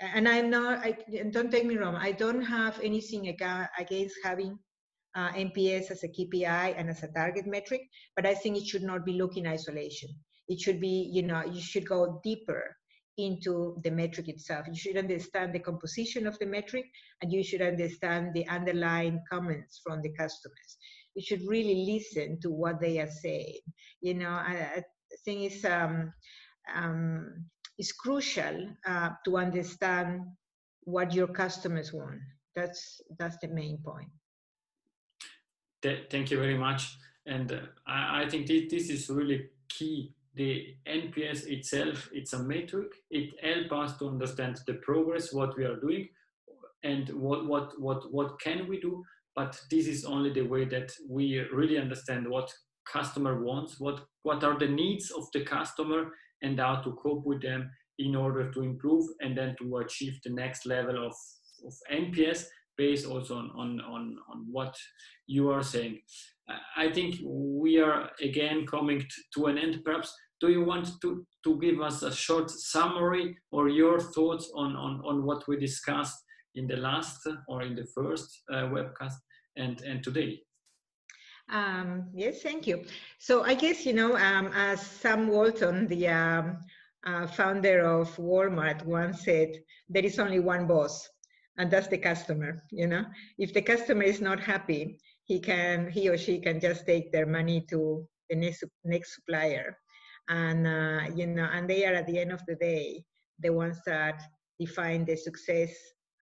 and 0.00 0.26
I'm 0.26 0.48
not, 0.48 0.78
I, 0.78 0.96
don't 1.30 1.50
take 1.50 1.66
me 1.66 1.76
wrong, 1.76 1.94
I 1.94 2.12
don't 2.12 2.40
have 2.40 2.80
anything 2.82 3.28
against 3.28 4.16
having 4.24 4.58
uh, 5.14 5.30
NPS 5.32 5.90
as 5.90 6.02
a 6.04 6.08
KPI 6.08 6.74
and 6.78 6.88
as 6.88 7.02
a 7.02 7.08
target 7.08 7.46
metric, 7.46 7.82
but 8.16 8.24
I 8.24 8.34
think 8.34 8.56
it 8.56 8.66
should 8.66 8.82
not 8.82 9.04
be 9.04 9.12
looked 9.12 9.36
in 9.36 9.46
isolation. 9.46 10.08
It 10.48 10.58
should 10.58 10.80
be, 10.80 11.10
you 11.12 11.22
know, 11.22 11.44
you 11.44 11.60
should 11.60 11.86
go 11.86 12.20
deeper 12.24 12.76
into 13.18 13.80
the 13.84 13.90
metric 13.90 14.28
itself. 14.28 14.66
You 14.66 14.76
should 14.76 14.96
understand 14.96 15.52
the 15.52 15.60
composition 15.60 16.26
of 16.26 16.38
the 16.38 16.46
metric 16.46 16.86
and 17.22 17.32
you 17.32 17.44
should 17.44 17.62
understand 17.62 18.34
the 18.34 18.46
underlying 18.48 19.22
comments 19.30 19.80
from 19.84 20.02
the 20.02 20.10
customers. 20.10 20.76
You 21.14 21.22
should 21.22 21.42
really 21.46 21.86
listen 21.92 22.40
to 22.40 22.50
what 22.50 22.80
they 22.80 22.98
are 22.98 23.10
saying. 23.10 23.60
You 24.00 24.14
know, 24.14 24.30
I, 24.30 24.68
I 24.76 24.82
think 25.24 25.52
it's, 25.52 25.64
um, 25.64 26.12
um, 26.74 27.44
it's 27.78 27.92
crucial 27.92 28.68
uh, 28.86 29.10
to 29.24 29.36
understand 29.36 30.22
what 30.82 31.14
your 31.14 31.28
customers 31.28 31.92
want. 31.92 32.20
That's, 32.56 33.00
that's 33.18 33.36
the 33.38 33.48
main 33.48 33.78
point. 33.78 34.08
Thank 36.10 36.30
you 36.30 36.38
very 36.38 36.56
much. 36.56 36.96
And 37.26 37.52
uh, 37.52 37.58
I, 37.86 38.22
I 38.22 38.28
think 38.28 38.46
this, 38.46 38.70
this 38.70 38.90
is 38.90 39.10
really 39.10 39.50
key 39.68 40.14
the 40.34 40.74
NPS 40.88 41.46
itself, 41.46 42.08
it's 42.12 42.32
a 42.32 42.42
metric. 42.42 42.88
It 43.10 43.30
helps 43.42 43.92
us 43.92 43.98
to 43.98 44.08
understand 44.08 44.60
the 44.66 44.74
progress, 44.74 45.32
what 45.32 45.56
we 45.56 45.64
are 45.64 45.78
doing, 45.80 46.08
and 46.82 47.08
what 47.10 47.46
what 47.46 47.80
what 47.80 48.12
what 48.12 48.40
can 48.40 48.68
we 48.68 48.80
do. 48.80 49.04
But 49.36 49.60
this 49.70 49.86
is 49.86 50.04
only 50.04 50.32
the 50.32 50.42
way 50.42 50.64
that 50.66 50.92
we 51.08 51.38
really 51.52 51.78
understand 51.78 52.28
what 52.28 52.52
customer 52.90 53.42
wants, 53.42 53.80
what 53.80 54.00
what 54.22 54.44
are 54.44 54.58
the 54.58 54.68
needs 54.68 55.10
of 55.10 55.24
the 55.32 55.44
customer, 55.44 56.12
and 56.42 56.58
how 56.58 56.76
to 56.82 56.92
cope 57.02 57.24
with 57.24 57.42
them 57.42 57.70
in 57.98 58.16
order 58.16 58.50
to 58.52 58.62
improve 58.62 59.06
and 59.20 59.36
then 59.36 59.54
to 59.58 59.76
achieve 59.78 60.18
the 60.24 60.30
next 60.30 60.66
level 60.66 61.06
of, 61.06 61.14
of 61.64 61.74
NPS 61.92 62.44
based 62.76 63.06
also 63.06 63.36
on, 63.36 63.50
on, 63.56 63.80
on, 63.80 64.16
on 64.30 64.46
what 64.50 64.74
you 65.26 65.50
are 65.50 65.62
saying. 65.62 66.00
I 66.76 66.90
think 66.92 67.16
we 67.24 67.78
are 67.78 68.10
again 68.20 68.66
coming 68.66 69.04
to 69.34 69.46
an 69.46 69.58
end. 69.58 69.80
Perhaps 69.84 70.14
do 70.40 70.50
you 70.50 70.64
want 70.64 70.88
to, 71.00 71.26
to 71.44 71.58
give 71.60 71.80
us 71.80 72.02
a 72.02 72.14
short 72.14 72.50
summary 72.50 73.36
or 73.50 73.68
your 73.68 73.98
thoughts 74.00 74.50
on, 74.54 74.76
on, 74.76 75.00
on 75.04 75.24
what 75.24 75.46
we 75.48 75.56
discussed 75.56 76.16
in 76.54 76.66
the 76.66 76.76
last 76.76 77.20
or 77.48 77.62
in 77.62 77.74
the 77.74 77.86
first 77.94 78.42
uh, 78.52 78.66
webcast 78.74 79.14
and, 79.56 79.80
and 79.82 80.02
today? 80.02 80.40
Um, 81.50 82.10
yes, 82.14 82.42
thank 82.42 82.66
you. 82.66 82.84
So 83.18 83.44
I 83.44 83.54
guess, 83.54 83.86
you 83.86 83.92
know, 83.92 84.16
um, 84.16 84.50
as 84.54 84.80
Sam 84.80 85.28
Walton, 85.28 85.86
the 85.86 86.08
um, 86.08 86.58
uh, 87.06 87.26
founder 87.26 87.80
of 87.80 88.14
Walmart 88.16 88.84
once 88.84 89.24
said, 89.24 89.52
there 89.88 90.04
is 90.04 90.18
only 90.18 90.40
one 90.40 90.66
boss 90.66 91.08
and 91.56 91.70
that's 91.70 91.88
the 91.88 91.98
customer, 91.98 92.64
you 92.70 92.86
know. 92.86 93.04
If 93.38 93.54
the 93.54 93.62
customer 93.62 94.02
is 94.02 94.20
not 94.20 94.40
happy, 94.40 94.98
he 95.24 95.40
can, 95.40 95.90
he 95.90 96.08
or 96.08 96.18
she 96.18 96.40
can 96.40 96.60
just 96.60 96.86
take 96.86 97.12
their 97.12 97.26
money 97.26 97.64
to 97.70 98.06
the 98.30 98.36
next, 98.36 98.64
next 98.84 99.14
supplier. 99.14 99.76
And 100.28 100.66
uh, 100.66 101.14
you 101.14 101.26
know 101.26 101.48
and 101.52 101.68
they 101.68 101.84
are 101.84 101.94
at 101.94 102.06
the 102.06 102.18
end 102.18 102.32
of 102.32 102.42
the 102.46 102.54
day 102.54 103.04
the 103.40 103.52
ones 103.52 103.78
that 103.84 104.22
define 104.58 105.04
the 105.04 105.16
success 105.16 105.70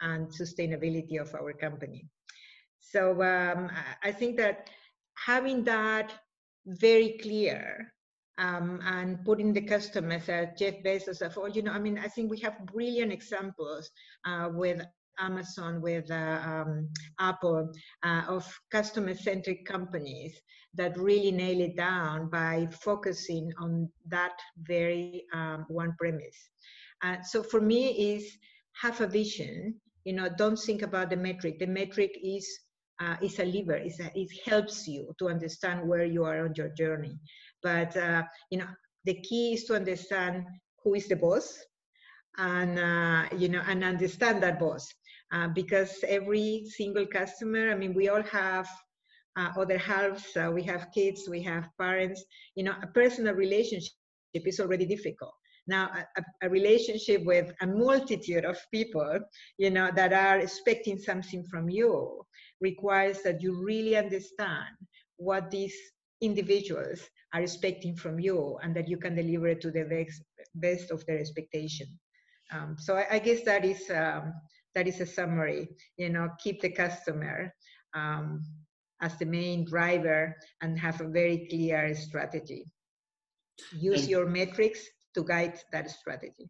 and 0.00 0.26
sustainability 0.26 1.21
of 1.21 1.32
our 1.35 1.52
company. 1.52 2.09
So 2.80 3.23
um, 3.23 3.71
i 4.02 4.11
think 4.11 4.37
that 4.38 4.68
having 5.14 5.62
that 5.64 6.12
very 6.66 7.18
clear 7.23 7.92
um, 8.38 8.80
and 8.85 9.25
putting 9.25 9.52
the 9.52 9.61
customers 9.61 10.28
at 10.28 10.59
Jeff 10.59 10.75
Bezos 10.85 11.21
of 11.21 11.37
all, 11.37 11.49
you 11.49 11.62
know, 11.62 11.73
I 11.73 11.78
mean, 11.78 11.99
I 11.99 12.09
think 12.09 12.30
we 12.30 12.40
have 12.40 12.66
brilliant 12.66 13.12
examples 13.12 13.90
uh, 14.25 14.49
with 14.52 14.80
Amazon, 15.19 15.81
with 15.81 16.11
uh, 16.11 16.40
um, 16.45 16.88
Apple, 17.21 17.73
uh, 18.02 18.23
of 18.28 18.45
customer-centric 18.71 19.64
companies 19.64 20.40
that 20.75 20.97
really 20.97 21.31
nail 21.31 21.61
it 21.61 21.76
down 21.76 22.28
by 22.31 22.66
focusing 22.81 23.52
on 23.61 23.88
that 24.09 24.33
very 24.59 25.25
um, 25.35 25.64
one 25.69 25.95
premise. 25.99 26.49
Uh, 27.02 27.16
so 27.23 27.42
for 27.42 27.61
me 27.61 28.14
is 28.14 28.25
have 28.81 29.00
a 29.00 29.07
vision, 29.07 29.75
you 30.04 30.12
know, 30.12 30.28
don't 30.38 30.59
think 30.59 30.83
about 30.83 31.11
the 31.11 31.16
metric. 31.16 31.59
The 31.59 31.66
metric 31.66 32.12
is 32.23 32.49
uh, 33.00 33.16
is 33.21 33.38
a 33.38 33.45
lever, 33.45 33.75
a, 33.75 34.12
it 34.14 34.31
helps 34.47 34.87
you 34.87 35.12
to 35.19 35.28
understand 35.28 35.88
where 35.88 36.04
you 36.04 36.25
are 36.25 36.45
on 36.45 36.54
your 36.57 36.69
journey. 36.69 37.19
But, 37.62 37.97
uh, 37.97 38.23
you 38.50 38.59
know, 38.59 38.69
the 39.04 39.14
key 39.23 39.54
is 39.54 39.64
to 39.64 39.75
understand 39.75 40.45
who 40.83 40.95
is 40.95 41.09
the 41.09 41.16
boss 41.16 41.59
and, 42.38 42.78
uh, 42.78 43.28
you 43.37 43.49
know, 43.49 43.62
and 43.66 43.83
understand 43.83 44.42
that 44.42 44.61
boss. 44.61 44.88
Uh, 45.33 45.49
because 45.49 46.05
every 46.07 46.65
single 46.77 47.07
customer, 47.07 47.71
I 47.71 47.75
mean, 47.75 47.95
we 47.95 48.09
all 48.11 48.23
have 48.23 48.69
uh, 49.37 49.49
other 49.59 49.79
halves, 49.79 50.37
uh, 50.37 50.51
we 50.53 50.62
have 50.65 50.89
kids, 50.95 51.27
we 51.29 51.43
have 51.43 51.69
parents. 51.81 52.23
You 52.55 52.65
know, 52.65 52.75
a 52.83 52.87
personal 52.89 53.35
relationship 53.35 53.93
is 54.35 54.61
already 54.61 54.85
difficult. 54.85 55.33
Now, 55.67 55.91
a, 56.17 56.23
a, 56.43 56.51
relationship 56.51 57.25
with 57.25 57.53
a 57.61 57.67
multitude 57.67 58.45
of 58.45 58.59
people, 58.73 59.21
you 59.59 59.71
know, 59.71 59.91
that 59.95 60.12
are 60.12 60.39
expecting 60.39 60.99
something 60.99 61.45
from 61.45 61.71
you 61.71 62.21
requires 62.61 63.23
that 63.23 63.41
you 63.41 63.65
really 63.65 63.97
understand 63.97 64.75
what 65.17 65.51
these 65.51 65.75
individuals 66.21 67.01
are 67.33 67.43
expecting 67.43 67.97
from 67.97 68.19
you 68.19 68.59
and 68.62 68.75
that 68.75 68.89
you 68.89 68.97
can 68.97 69.15
deliver 69.15 69.49
it 69.49 69.61
to 69.61 69.71
the 69.71 69.85
best, 69.85 70.23
best 70.57 70.91
of 70.91 71.07
their 71.07 71.19
expectation. 71.19 71.87
Um, 72.53 72.77
so 72.79 72.97
I, 72.97 73.07
I, 73.12 73.19
guess 73.19 73.43
that 73.45 73.65
is 73.65 73.89
um, 73.91 74.35
that 74.75 74.87
is 74.87 75.00
a 75.00 75.07
summary. 75.07 75.69
You 75.97 76.11
know, 76.11 76.29
keep 76.43 76.61
the 76.61 76.71
customer, 76.71 77.55
um, 77.95 78.43
as 79.02 79.17
the 79.19 79.26
main 79.26 79.64
driver 79.64 80.37
and 80.62 80.79
have 80.79 81.00
a 81.00 81.09
very 81.09 81.47
clear 81.50 81.95
strategy. 81.95 82.64
Use 83.73 84.02
and, 84.02 84.11
your 84.11 84.26
metrics 84.26 84.81
to 85.14 85.25
guide 85.25 85.59
that 85.73 85.91
strategy. 85.91 86.49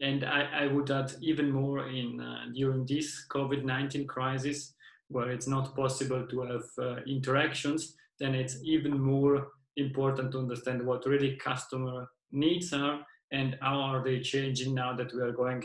And 0.00 0.24
I, 0.24 0.64
I 0.64 0.66
would 0.66 0.90
add 0.90 1.14
even 1.22 1.50
more 1.50 1.88
in 1.88 2.20
uh, 2.20 2.46
during 2.52 2.84
this 2.84 3.24
COVID-19 3.30 4.06
crisis, 4.08 4.74
where 5.08 5.30
it's 5.30 5.46
not 5.46 5.76
possible 5.76 6.26
to 6.26 6.40
have 6.42 6.64
uh, 6.78 6.96
interactions, 7.06 7.94
then 8.18 8.34
it's 8.34 8.58
even 8.64 9.00
more 9.00 9.48
important 9.76 10.32
to 10.32 10.38
understand 10.38 10.84
what 10.84 11.06
really 11.06 11.36
customer 11.36 12.08
needs 12.32 12.72
are 12.72 13.00
and 13.32 13.56
how 13.60 13.78
are 13.78 14.02
they 14.04 14.20
changing 14.20 14.74
now 14.74 14.94
that 14.94 15.12
we 15.14 15.20
are 15.20 15.32
going 15.32 15.62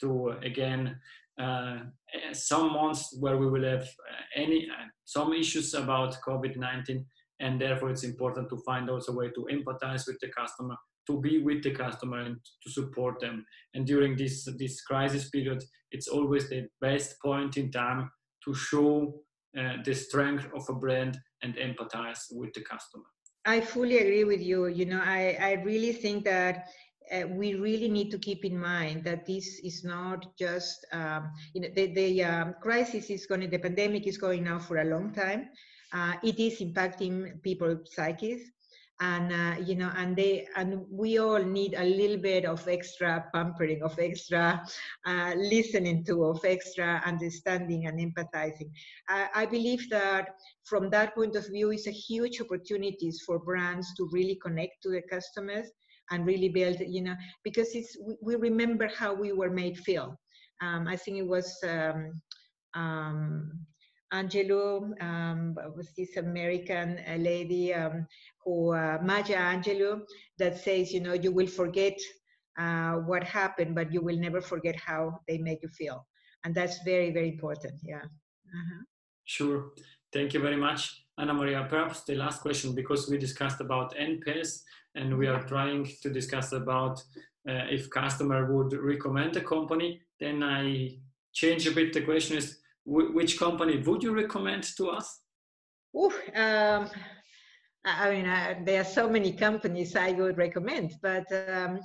to 0.00 0.34
again 0.42 0.98
uh, 1.40 1.78
some 2.32 2.72
months 2.72 3.16
where 3.20 3.36
we 3.36 3.48
will 3.48 3.64
have 3.64 3.82
uh, 3.82 4.24
any 4.34 4.68
uh, 4.70 4.86
some 5.04 5.32
issues 5.32 5.74
about 5.74 6.16
COVID-19, 6.26 7.04
and 7.40 7.60
therefore 7.60 7.90
it's 7.90 8.04
important 8.04 8.48
to 8.48 8.56
find 8.64 8.88
also 8.88 9.12
a 9.12 9.16
way 9.16 9.30
to 9.30 9.46
empathize 9.52 10.06
with 10.06 10.18
the 10.20 10.28
customer, 10.28 10.76
to 11.06 11.20
be 11.20 11.42
with 11.42 11.62
the 11.62 11.72
customer, 11.72 12.20
and 12.20 12.36
to 12.62 12.70
support 12.70 13.20
them. 13.20 13.44
And 13.74 13.86
during 13.86 14.16
this 14.16 14.48
this 14.58 14.80
crisis 14.80 15.28
period, 15.28 15.62
it's 15.90 16.08
always 16.08 16.48
the 16.48 16.68
best 16.80 17.16
point 17.22 17.56
in 17.56 17.70
time 17.70 18.10
to 18.44 18.54
show 18.54 19.22
uh, 19.58 19.76
the 19.84 19.94
strength 19.94 20.46
of 20.54 20.68
a 20.68 20.74
brand 20.74 21.18
and 21.42 21.54
empathize 21.56 22.20
with 22.30 22.52
the 22.54 22.62
customer. 22.62 23.04
I 23.46 23.60
fully 23.60 23.98
agree 23.98 24.24
with 24.24 24.42
you. 24.42 24.66
You 24.66 24.86
know, 24.86 25.00
I, 25.02 25.38
I 25.40 25.52
really 25.64 25.92
think 25.92 26.24
that 26.24 26.66
uh, 27.12 27.26
we 27.28 27.54
really 27.54 27.88
need 27.88 28.10
to 28.10 28.18
keep 28.18 28.44
in 28.44 28.58
mind 28.58 29.04
that 29.04 29.26
this 29.26 29.60
is 29.60 29.84
not 29.84 30.36
just, 30.38 30.86
um, 30.92 31.30
you 31.54 31.60
know, 31.60 31.68
the, 31.74 31.86
the 31.94 32.24
um, 32.24 32.54
crisis 32.60 33.10
is 33.10 33.26
going, 33.26 33.48
the 33.48 33.58
pandemic 33.58 34.06
is 34.06 34.18
going 34.18 34.44
now 34.44 34.58
for 34.58 34.78
a 34.78 34.84
long 34.84 35.12
time. 35.12 35.48
Uh, 35.92 36.14
it 36.22 36.38
is 36.40 36.60
impacting 36.60 37.42
people's 37.42 37.92
psyches. 37.94 38.42
And 38.98 39.30
uh, 39.30 39.60
you 39.60 39.74
know 39.74 39.92
and 39.94 40.16
they 40.16 40.48
and 40.56 40.80
we 40.90 41.18
all 41.18 41.42
need 41.44 41.74
a 41.74 41.84
little 41.84 42.16
bit 42.16 42.46
of 42.46 42.66
extra 42.66 43.26
pampering 43.34 43.82
of 43.82 43.98
extra 43.98 44.64
uh, 45.04 45.34
listening 45.36 46.02
to 46.06 46.24
of 46.24 46.42
extra 46.46 47.02
understanding 47.04 47.88
and 47.88 48.00
empathizing. 48.00 48.70
I, 49.06 49.44
believe 49.44 49.90
that 49.90 50.36
from 50.64 50.88
that 50.88 51.14
point 51.14 51.36
of 51.36 51.46
view 51.46 51.72
is 51.72 51.86
a 51.86 51.90
huge 51.90 52.40
opportunities 52.40 53.20
for 53.20 53.38
brands 53.38 53.92
to 53.96 54.08
really 54.12 54.36
connect 54.36 54.82
to 54.84 54.88
the 54.88 55.02
customers 55.02 55.66
and 56.10 56.26
really 56.26 56.48
build 56.48 56.78
you 56.80 57.02
know 57.02 57.14
because 57.42 57.74
it's 57.74 57.96
we, 58.22 58.36
remember 58.36 58.88
how 58.88 59.12
we 59.14 59.32
were 59.32 59.50
made 59.50 59.76
feel 59.78 60.18
um, 60.62 60.86
i 60.88 60.96
think 60.96 61.18
it 61.18 61.26
was 61.26 61.58
um, 61.66 62.10
um, 62.74 63.66
Angelou 64.12 65.02
um, 65.02 65.56
was 65.74 65.90
this 65.96 66.16
American 66.16 67.00
uh, 67.08 67.16
lady 67.16 67.74
um, 67.74 68.06
who 68.44 68.72
uh, 68.72 68.98
Maya 69.02 69.24
Angelou 69.24 70.02
that 70.38 70.58
says, 70.58 70.92
you 70.92 71.00
know, 71.00 71.14
you 71.14 71.32
will 71.32 71.46
forget 71.48 71.98
uh, 72.58 72.94
what 73.10 73.24
happened, 73.24 73.74
but 73.74 73.92
you 73.92 74.00
will 74.00 74.16
never 74.16 74.40
forget 74.40 74.76
how 74.76 75.18
they 75.26 75.38
make 75.38 75.62
you 75.62 75.68
feel, 75.68 76.06
and 76.44 76.54
that's 76.54 76.82
very 76.84 77.10
very 77.10 77.28
important. 77.28 77.74
Yeah. 77.82 77.96
Uh-huh. 77.96 78.82
Sure. 79.24 79.72
Thank 80.12 80.34
you 80.34 80.40
very 80.40 80.56
much, 80.56 81.05
Anna 81.18 81.34
Maria. 81.34 81.66
Perhaps 81.68 82.04
the 82.04 82.14
last 82.14 82.40
question, 82.40 82.74
because 82.74 83.08
we 83.08 83.18
discussed 83.18 83.60
about 83.60 83.94
NPS, 83.96 84.62
and 84.94 85.16
we 85.16 85.26
are 85.26 85.42
trying 85.42 85.88
to 86.02 86.10
discuss 86.10 86.52
about 86.52 87.02
uh, 87.48 87.64
if 87.70 87.88
customer 87.90 88.52
would 88.52 88.72
recommend 88.72 89.36
a 89.36 89.40
company. 89.40 90.00
Then 90.20 90.42
I 90.42 90.98
change 91.32 91.66
a 91.66 91.72
bit. 91.72 91.92
The 91.92 92.02
question 92.02 92.36
is 92.36 92.58
which 92.84 93.38
company 93.38 93.78
would 93.78 94.02
you 94.02 94.14
recommend 94.14 94.62
to 94.76 94.90
us? 94.90 95.20
Ooh, 95.96 96.12
um, 96.34 96.88
I 97.84 98.10
mean, 98.10 98.64
there 98.64 98.80
are 98.80 98.84
so 98.84 99.08
many 99.08 99.32
companies 99.32 99.96
I 99.96 100.12
would 100.12 100.36
recommend, 100.36 100.94
but 101.02 101.26
um, 101.48 101.80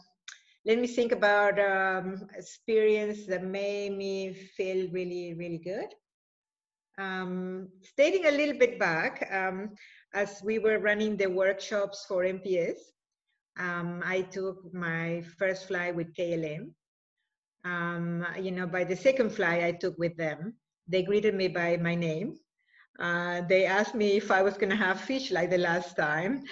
let 0.66 0.80
me 0.80 0.88
think 0.88 1.12
about 1.12 1.60
um, 1.60 2.28
experience 2.36 3.26
that 3.28 3.44
made 3.44 3.98
me 3.98 4.34
feel 4.34 4.90
really, 4.92 5.34
really 5.34 5.60
good. 5.60 5.88
Um, 6.98 7.70
stating 7.82 8.26
a 8.26 8.32
little 8.32 8.58
bit 8.58 8.80
back, 8.80 9.28
um, 9.32 9.72
as 10.14 10.42
we 10.44 10.60
were 10.60 10.80
running 10.80 11.18
the 11.18 11.28
workshops 11.28 12.06
for 12.08 12.24
NPS, 12.24 12.78
um, 13.60 14.02
I 14.06 14.22
took 14.22 14.74
my 14.74 15.24
first 15.38 15.68
flight 15.68 15.96
with 15.96 16.16
KLM. 16.16 16.72
Um, 17.64 18.26
you 18.40 18.52
know, 18.52 18.68
by 18.68 18.84
the 18.84 18.96
second 18.96 19.32
flight 19.32 19.64
I 19.64 19.72
took 19.72 19.98
with 19.98 20.18
them, 20.18 20.56
they 20.88 21.04
greeted 21.04 21.36
me 21.36 21.48
by 21.48 21.78
my 21.78 21.96
name. 21.96 22.38
Uh, 23.00 23.42
they 23.48 23.66
asked 23.66 23.96
me 23.96 24.18
if 24.18 24.32
I 24.32 24.42
was 24.42 24.56
going 24.56 24.70
to 24.70 24.76
have 24.76 25.00
fish 25.00 25.32
like 25.32 25.50
the 25.50 25.58
last 25.58 25.96
time. 25.96 26.44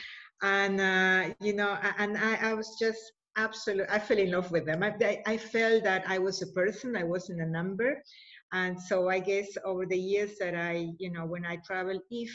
And, 0.41 0.80
uh, 0.80 1.34
you 1.41 1.54
know, 1.54 1.78
and 1.97 2.17
I, 2.17 2.52
I 2.52 2.54
was 2.54 2.78
just 2.80 2.99
absolutely, 3.36 3.89
I 3.89 3.99
fell 3.99 4.17
in 4.17 4.32
love 4.32 4.52
with 4.52 4.65
them. 4.65 4.84
I, 4.84 5.21
I 5.25 5.38
felt 5.38 5.84
that 5.84 6.04
I 6.08 6.17
was 6.17 6.41
a 6.41 6.47
person, 6.47 6.95
I 6.95 7.04
wasn't 7.04 7.41
a 7.41 7.45
number. 7.45 8.02
And 8.51 8.79
so 8.81 9.09
I 9.09 9.19
guess 9.19 9.47
over 9.63 9.85
the 9.85 9.97
years 9.97 10.38
that 10.39 10.55
I, 10.55 10.89
you 10.97 11.12
know, 11.12 11.25
when 11.25 11.45
I 11.45 11.57
travel, 11.65 11.99
if 12.09 12.31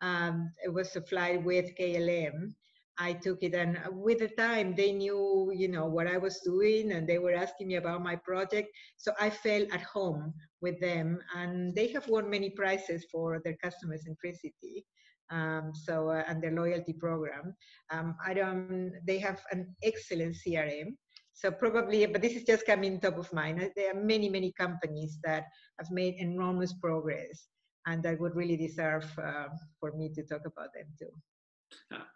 um, 0.00 0.50
it 0.64 0.72
was 0.72 0.94
a 0.96 1.02
flight 1.02 1.42
with 1.44 1.76
KLM, 1.78 2.54
I 2.98 3.12
took 3.12 3.42
it, 3.42 3.54
and 3.54 3.78
with 3.90 4.20
the 4.20 4.28
time, 4.28 4.74
they 4.74 4.90
knew, 4.90 5.52
you 5.54 5.68
know, 5.68 5.86
what 5.86 6.06
I 6.06 6.16
was 6.16 6.40
doing, 6.40 6.92
and 6.92 7.06
they 7.06 7.18
were 7.18 7.34
asking 7.34 7.68
me 7.68 7.76
about 7.76 8.02
my 8.02 8.16
project. 8.16 8.68
So 8.96 9.12
I 9.20 9.28
felt 9.28 9.70
at 9.70 9.82
home 9.82 10.32
with 10.62 10.80
them, 10.80 11.18
and 11.34 11.74
they 11.74 11.88
have 11.88 12.08
won 12.08 12.30
many 12.30 12.50
prizes 12.50 13.04
for 13.12 13.40
their 13.44 13.56
customer 13.62 13.96
centricity. 13.96 14.84
Um, 15.28 15.72
so 15.74 16.08
uh, 16.08 16.22
and 16.28 16.42
their 16.42 16.52
loyalty 16.52 16.94
program. 16.94 17.54
Um, 17.90 18.16
I 18.24 18.32
don't. 18.32 18.92
They 19.06 19.18
have 19.18 19.40
an 19.50 19.74
excellent 19.82 20.36
CRM. 20.36 20.96
So 21.36 21.50
probably, 21.50 22.06
but 22.06 22.22
this 22.22 22.32
is 22.32 22.44
just 22.44 22.64
coming 22.64 22.98
top 22.98 23.18
of 23.18 23.30
mind. 23.30 23.70
There 23.76 23.90
are 23.90 24.02
many, 24.02 24.30
many 24.30 24.52
companies 24.52 25.18
that 25.22 25.44
have 25.78 25.90
made 25.90 26.14
enormous 26.14 26.72
progress, 26.72 27.48
and 27.84 28.02
that 28.04 28.18
would 28.18 28.34
really 28.34 28.56
deserve 28.56 29.04
uh, 29.22 29.48
for 29.78 29.92
me 29.92 30.08
to 30.14 30.22
talk 30.22 30.46
about 30.46 30.72
them 30.72 30.86
too. 30.98 31.12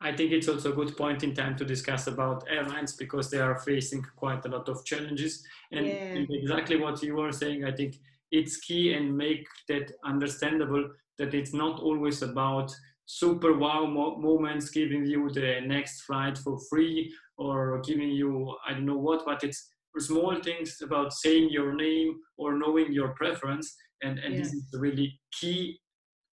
I 0.00 0.12
think 0.12 0.32
it's 0.32 0.48
also 0.48 0.72
a 0.72 0.74
good 0.74 0.96
point 0.96 1.22
in 1.22 1.34
time 1.34 1.54
to 1.56 1.66
discuss 1.66 2.06
about 2.06 2.44
airlines 2.48 2.94
because 2.94 3.30
they 3.30 3.40
are 3.40 3.58
facing 3.58 4.02
quite 4.16 4.46
a 4.46 4.48
lot 4.48 4.70
of 4.70 4.86
challenges. 4.86 5.44
And, 5.70 5.86
yeah. 5.86 5.92
and, 5.92 6.28
exactly 6.30 6.76
what 6.76 7.02
you 7.02 7.16
were 7.16 7.32
saying, 7.32 7.64
I 7.64 7.72
think 7.72 7.96
it's 8.30 8.56
key 8.56 8.94
and 8.94 9.14
make 9.14 9.46
that 9.68 9.92
understandable 10.04 10.88
that 11.18 11.34
it's 11.34 11.52
not 11.52 11.80
always 11.80 12.22
about 12.22 12.74
super 13.18 13.52
wow 13.54 13.86
mo- 13.86 14.16
moments 14.16 14.70
giving 14.70 15.04
you 15.04 15.30
the 15.30 15.60
next 15.66 16.02
flight 16.02 16.38
for 16.38 16.58
free 16.70 17.12
or 17.36 17.80
giving 17.80 18.10
you, 18.10 18.54
I 18.66 18.72
don't 18.72 18.86
know 18.86 18.96
what, 18.96 19.24
but 19.26 19.42
it's 19.42 19.72
small 19.98 20.36
things 20.36 20.78
about 20.80 21.12
saying 21.12 21.50
your 21.50 21.74
name 21.74 22.16
or 22.38 22.56
knowing 22.56 22.92
your 22.92 23.08
preference. 23.14 23.74
And, 24.02 24.18
and 24.20 24.38
this 24.38 24.52
is 24.52 24.64
really 24.72 25.18
key 25.32 25.78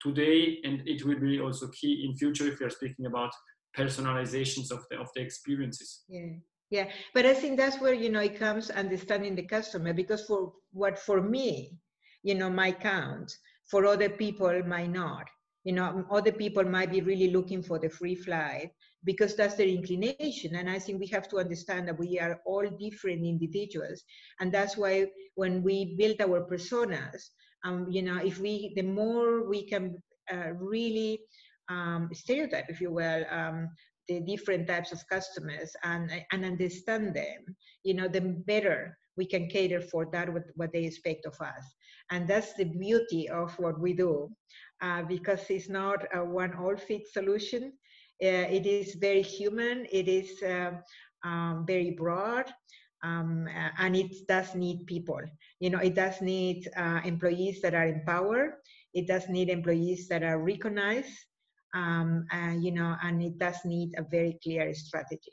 today 0.00 0.58
and 0.62 0.82
it 0.86 1.04
will 1.04 1.18
be 1.18 1.40
also 1.40 1.68
key 1.68 2.06
in 2.08 2.16
future 2.16 2.46
if 2.46 2.60
you're 2.60 2.70
speaking 2.70 3.06
about 3.06 3.32
personalizations 3.76 4.70
of 4.70 4.84
the 4.90 4.98
of 4.98 5.08
the 5.16 5.20
experiences. 5.20 6.04
Yeah. 6.08 6.34
Yeah. 6.70 6.86
But 7.14 7.26
i 7.26 7.34
think 7.34 7.56
that's 7.56 7.80
where 7.80 7.94
you 7.94 8.10
know 8.10 8.20
it 8.20 8.38
comes 8.38 8.70
understanding 8.70 9.34
the 9.34 9.42
customer 9.56 9.92
because 9.92 10.26
for 10.26 10.52
what 10.72 10.98
for 10.98 11.20
me 11.22 11.78
you 12.22 12.34
know 12.34 12.50
my 12.50 12.70
count 12.72 13.32
for 13.70 13.86
other 13.86 14.10
people 14.10 14.62
might 14.66 14.92
not 14.92 15.26
you 15.68 15.74
know 15.78 15.88
other 16.18 16.34
people 16.42 16.64
might 16.76 16.90
be 16.96 17.08
really 17.10 17.30
looking 17.36 17.62
for 17.68 17.78
the 17.78 17.90
free 17.98 18.14
flight 18.26 18.70
because 19.04 19.32
that's 19.36 19.56
their 19.56 19.72
inclination 19.78 20.50
and 20.58 20.68
i 20.76 20.78
think 20.78 20.98
we 20.98 21.06
have 21.16 21.28
to 21.28 21.38
understand 21.44 21.86
that 21.86 21.98
we 22.04 22.18
are 22.24 22.34
all 22.50 22.66
different 22.86 23.22
individuals 23.34 23.98
and 24.40 24.48
that's 24.52 24.76
why 24.82 24.94
when 25.34 25.62
we 25.62 25.76
build 26.00 26.18
our 26.20 26.40
personas 26.52 27.20
um, 27.64 27.86
you 27.90 28.02
know, 28.02 28.18
if 28.18 28.38
we, 28.38 28.72
the 28.76 28.82
more 28.82 29.48
we 29.48 29.66
can 29.66 30.00
uh, 30.32 30.52
really 30.54 31.20
um, 31.68 32.08
stereotype, 32.12 32.66
if 32.68 32.80
you 32.80 32.92
will, 32.92 33.24
um, 33.30 33.68
the 34.08 34.20
different 34.20 34.66
types 34.66 34.92
of 34.92 35.06
customers 35.08 35.70
and, 35.84 36.10
and 36.32 36.44
understand 36.44 37.14
them, 37.14 37.56
you 37.84 37.94
know, 37.94 38.08
the 38.08 38.20
better 38.20 38.96
we 39.16 39.26
can 39.26 39.48
cater 39.48 39.80
for 39.80 40.06
that 40.12 40.32
what, 40.32 40.44
what 40.54 40.72
they 40.72 40.84
expect 40.84 41.26
of 41.26 41.34
us. 41.40 41.64
And 42.10 42.26
that's 42.26 42.54
the 42.54 42.64
beauty 42.64 43.28
of 43.28 43.58
what 43.58 43.78
we 43.78 43.92
do, 43.92 44.30
uh, 44.80 45.02
because 45.02 45.40
it's 45.50 45.68
not 45.68 46.06
a 46.14 46.24
one 46.24 46.54
all 46.54 46.76
fit 46.76 47.06
solution. 47.12 47.72
Uh, 48.22 48.48
it 48.50 48.66
is 48.66 48.94
very 48.94 49.22
human. 49.22 49.86
It 49.92 50.08
is 50.08 50.42
uh, 50.42 50.72
um, 51.22 51.64
very 51.66 51.90
broad 51.90 52.52
um, 53.02 53.48
and 53.78 53.96
it 53.96 54.26
does 54.26 54.54
need 54.54 54.86
people. 54.86 55.20
You 55.60 55.70
know, 55.70 55.78
it 55.78 55.94
does 55.94 56.20
need 56.20 56.68
uh, 56.76 57.00
employees 57.04 57.60
that 57.62 57.74
are 57.74 57.86
empowered. 57.86 58.54
It 58.94 59.06
does 59.06 59.28
need 59.28 59.48
employees 59.50 60.08
that 60.08 60.22
are 60.22 60.38
recognized. 60.38 61.12
Um, 61.74 62.26
and, 62.32 62.64
you 62.64 62.72
know, 62.72 62.96
and 63.02 63.22
it 63.22 63.38
does 63.38 63.56
need 63.64 63.94
a 63.96 64.02
very 64.02 64.38
clear 64.42 64.72
strategy. 64.74 65.32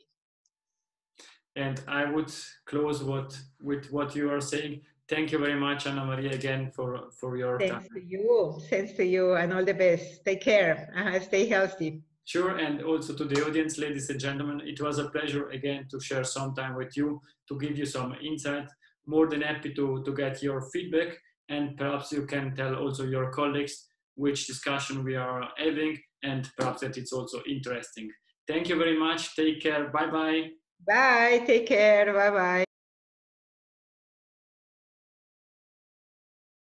And 1.55 1.81
I 1.87 2.05
would 2.05 2.33
close 2.65 3.01
what 3.01 3.39
with 3.61 3.89
what 3.89 4.15
you 4.15 4.29
are 4.29 4.41
saying. 4.41 4.81
Thank 5.07 5.31
you 5.31 5.37
very 5.37 5.55
much, 5.55 5.85
Anna 5.85 6.03
Maria, 6.03 6.31
again 6.31 6.71
for 6.71 7.11
for 7.19 7.37
your 7.37 7.59
Thanks 7.59 7.73
time. 7.73 7.87
to 7.93 8.01
you. 8.03 8.59
Thanks 8.69 8.93
to 8.93 9.05
you, 9.05 9.35
and 9.35 9.53
all 9.53 9.63
the 9.63 9.73
best. 9.73 10.25
Take 10.25 10.41
care. 10.41 10.89
Uh, 10.97 11.19
stay 11.19 11.45
healthy. 11.47 12.01
Sure, 12.25 12.57
and 12.57 12.81
also 12.81 13.13
to 13.13 13.23
the 13.23 13.45
audience, 13.45 13.77
ladies 13.77 14.09
and 14.09 14.19
gentlemen, 14.19 14.59
it 14.65 14.81
was 14.81 14.97
a 14.97 15.09
pleasure 15.09 15.49
again 15.49 15.85
to 15.91 15.99
share 15.99 16.23
some 16.23 16.55
time 16.55 16.73
with 16.75 16.97
you, 16.97 17.21
to 17.47 17.59
give 17.59 17.77
you 17.77 17.85
some 17.85 18.15
insight. 18.19 18.67
More 19.05 19.27
than 19.27 19.41
happy 19.41 19.71
to, 19.75 20.01
to 20.03 20.11
get 20.11 20.41
your 20.41 20.61
feedback, 20.73 21.09
and 21.49 21.77
perhaps 21.77 22.11
you 22.11 22.25
can 22.25 22.55
tell 22.55 22.73
also 22.75 23.03
your 23.05 23.29
colleagues 23.29 23.85
which 24.15 24.47
discussion 24.47 25.03
we 25.03 25.15
are 25.15 25.47
having, 25.57 25.99
and 26.23 26.49
perhaps 26.57 26.81
that 26.81 26.97
it's 26.97 27.13
also 27.13 27.43
interesting. 27.47 28.09
Thank 28.47 28.69
you 28.69 28.75
very 28.75 28.97
much. 28.97 29.35
Take 29.35 29.61
care. 29.61 29.89
Bye 29.89 30.07
bye. 30.07 30.49
Bye. 30.87 31.43
Take 31.45 31.67
care. 31.67 32.11
Bye 32.11 32.31
bye. 32.31 32.64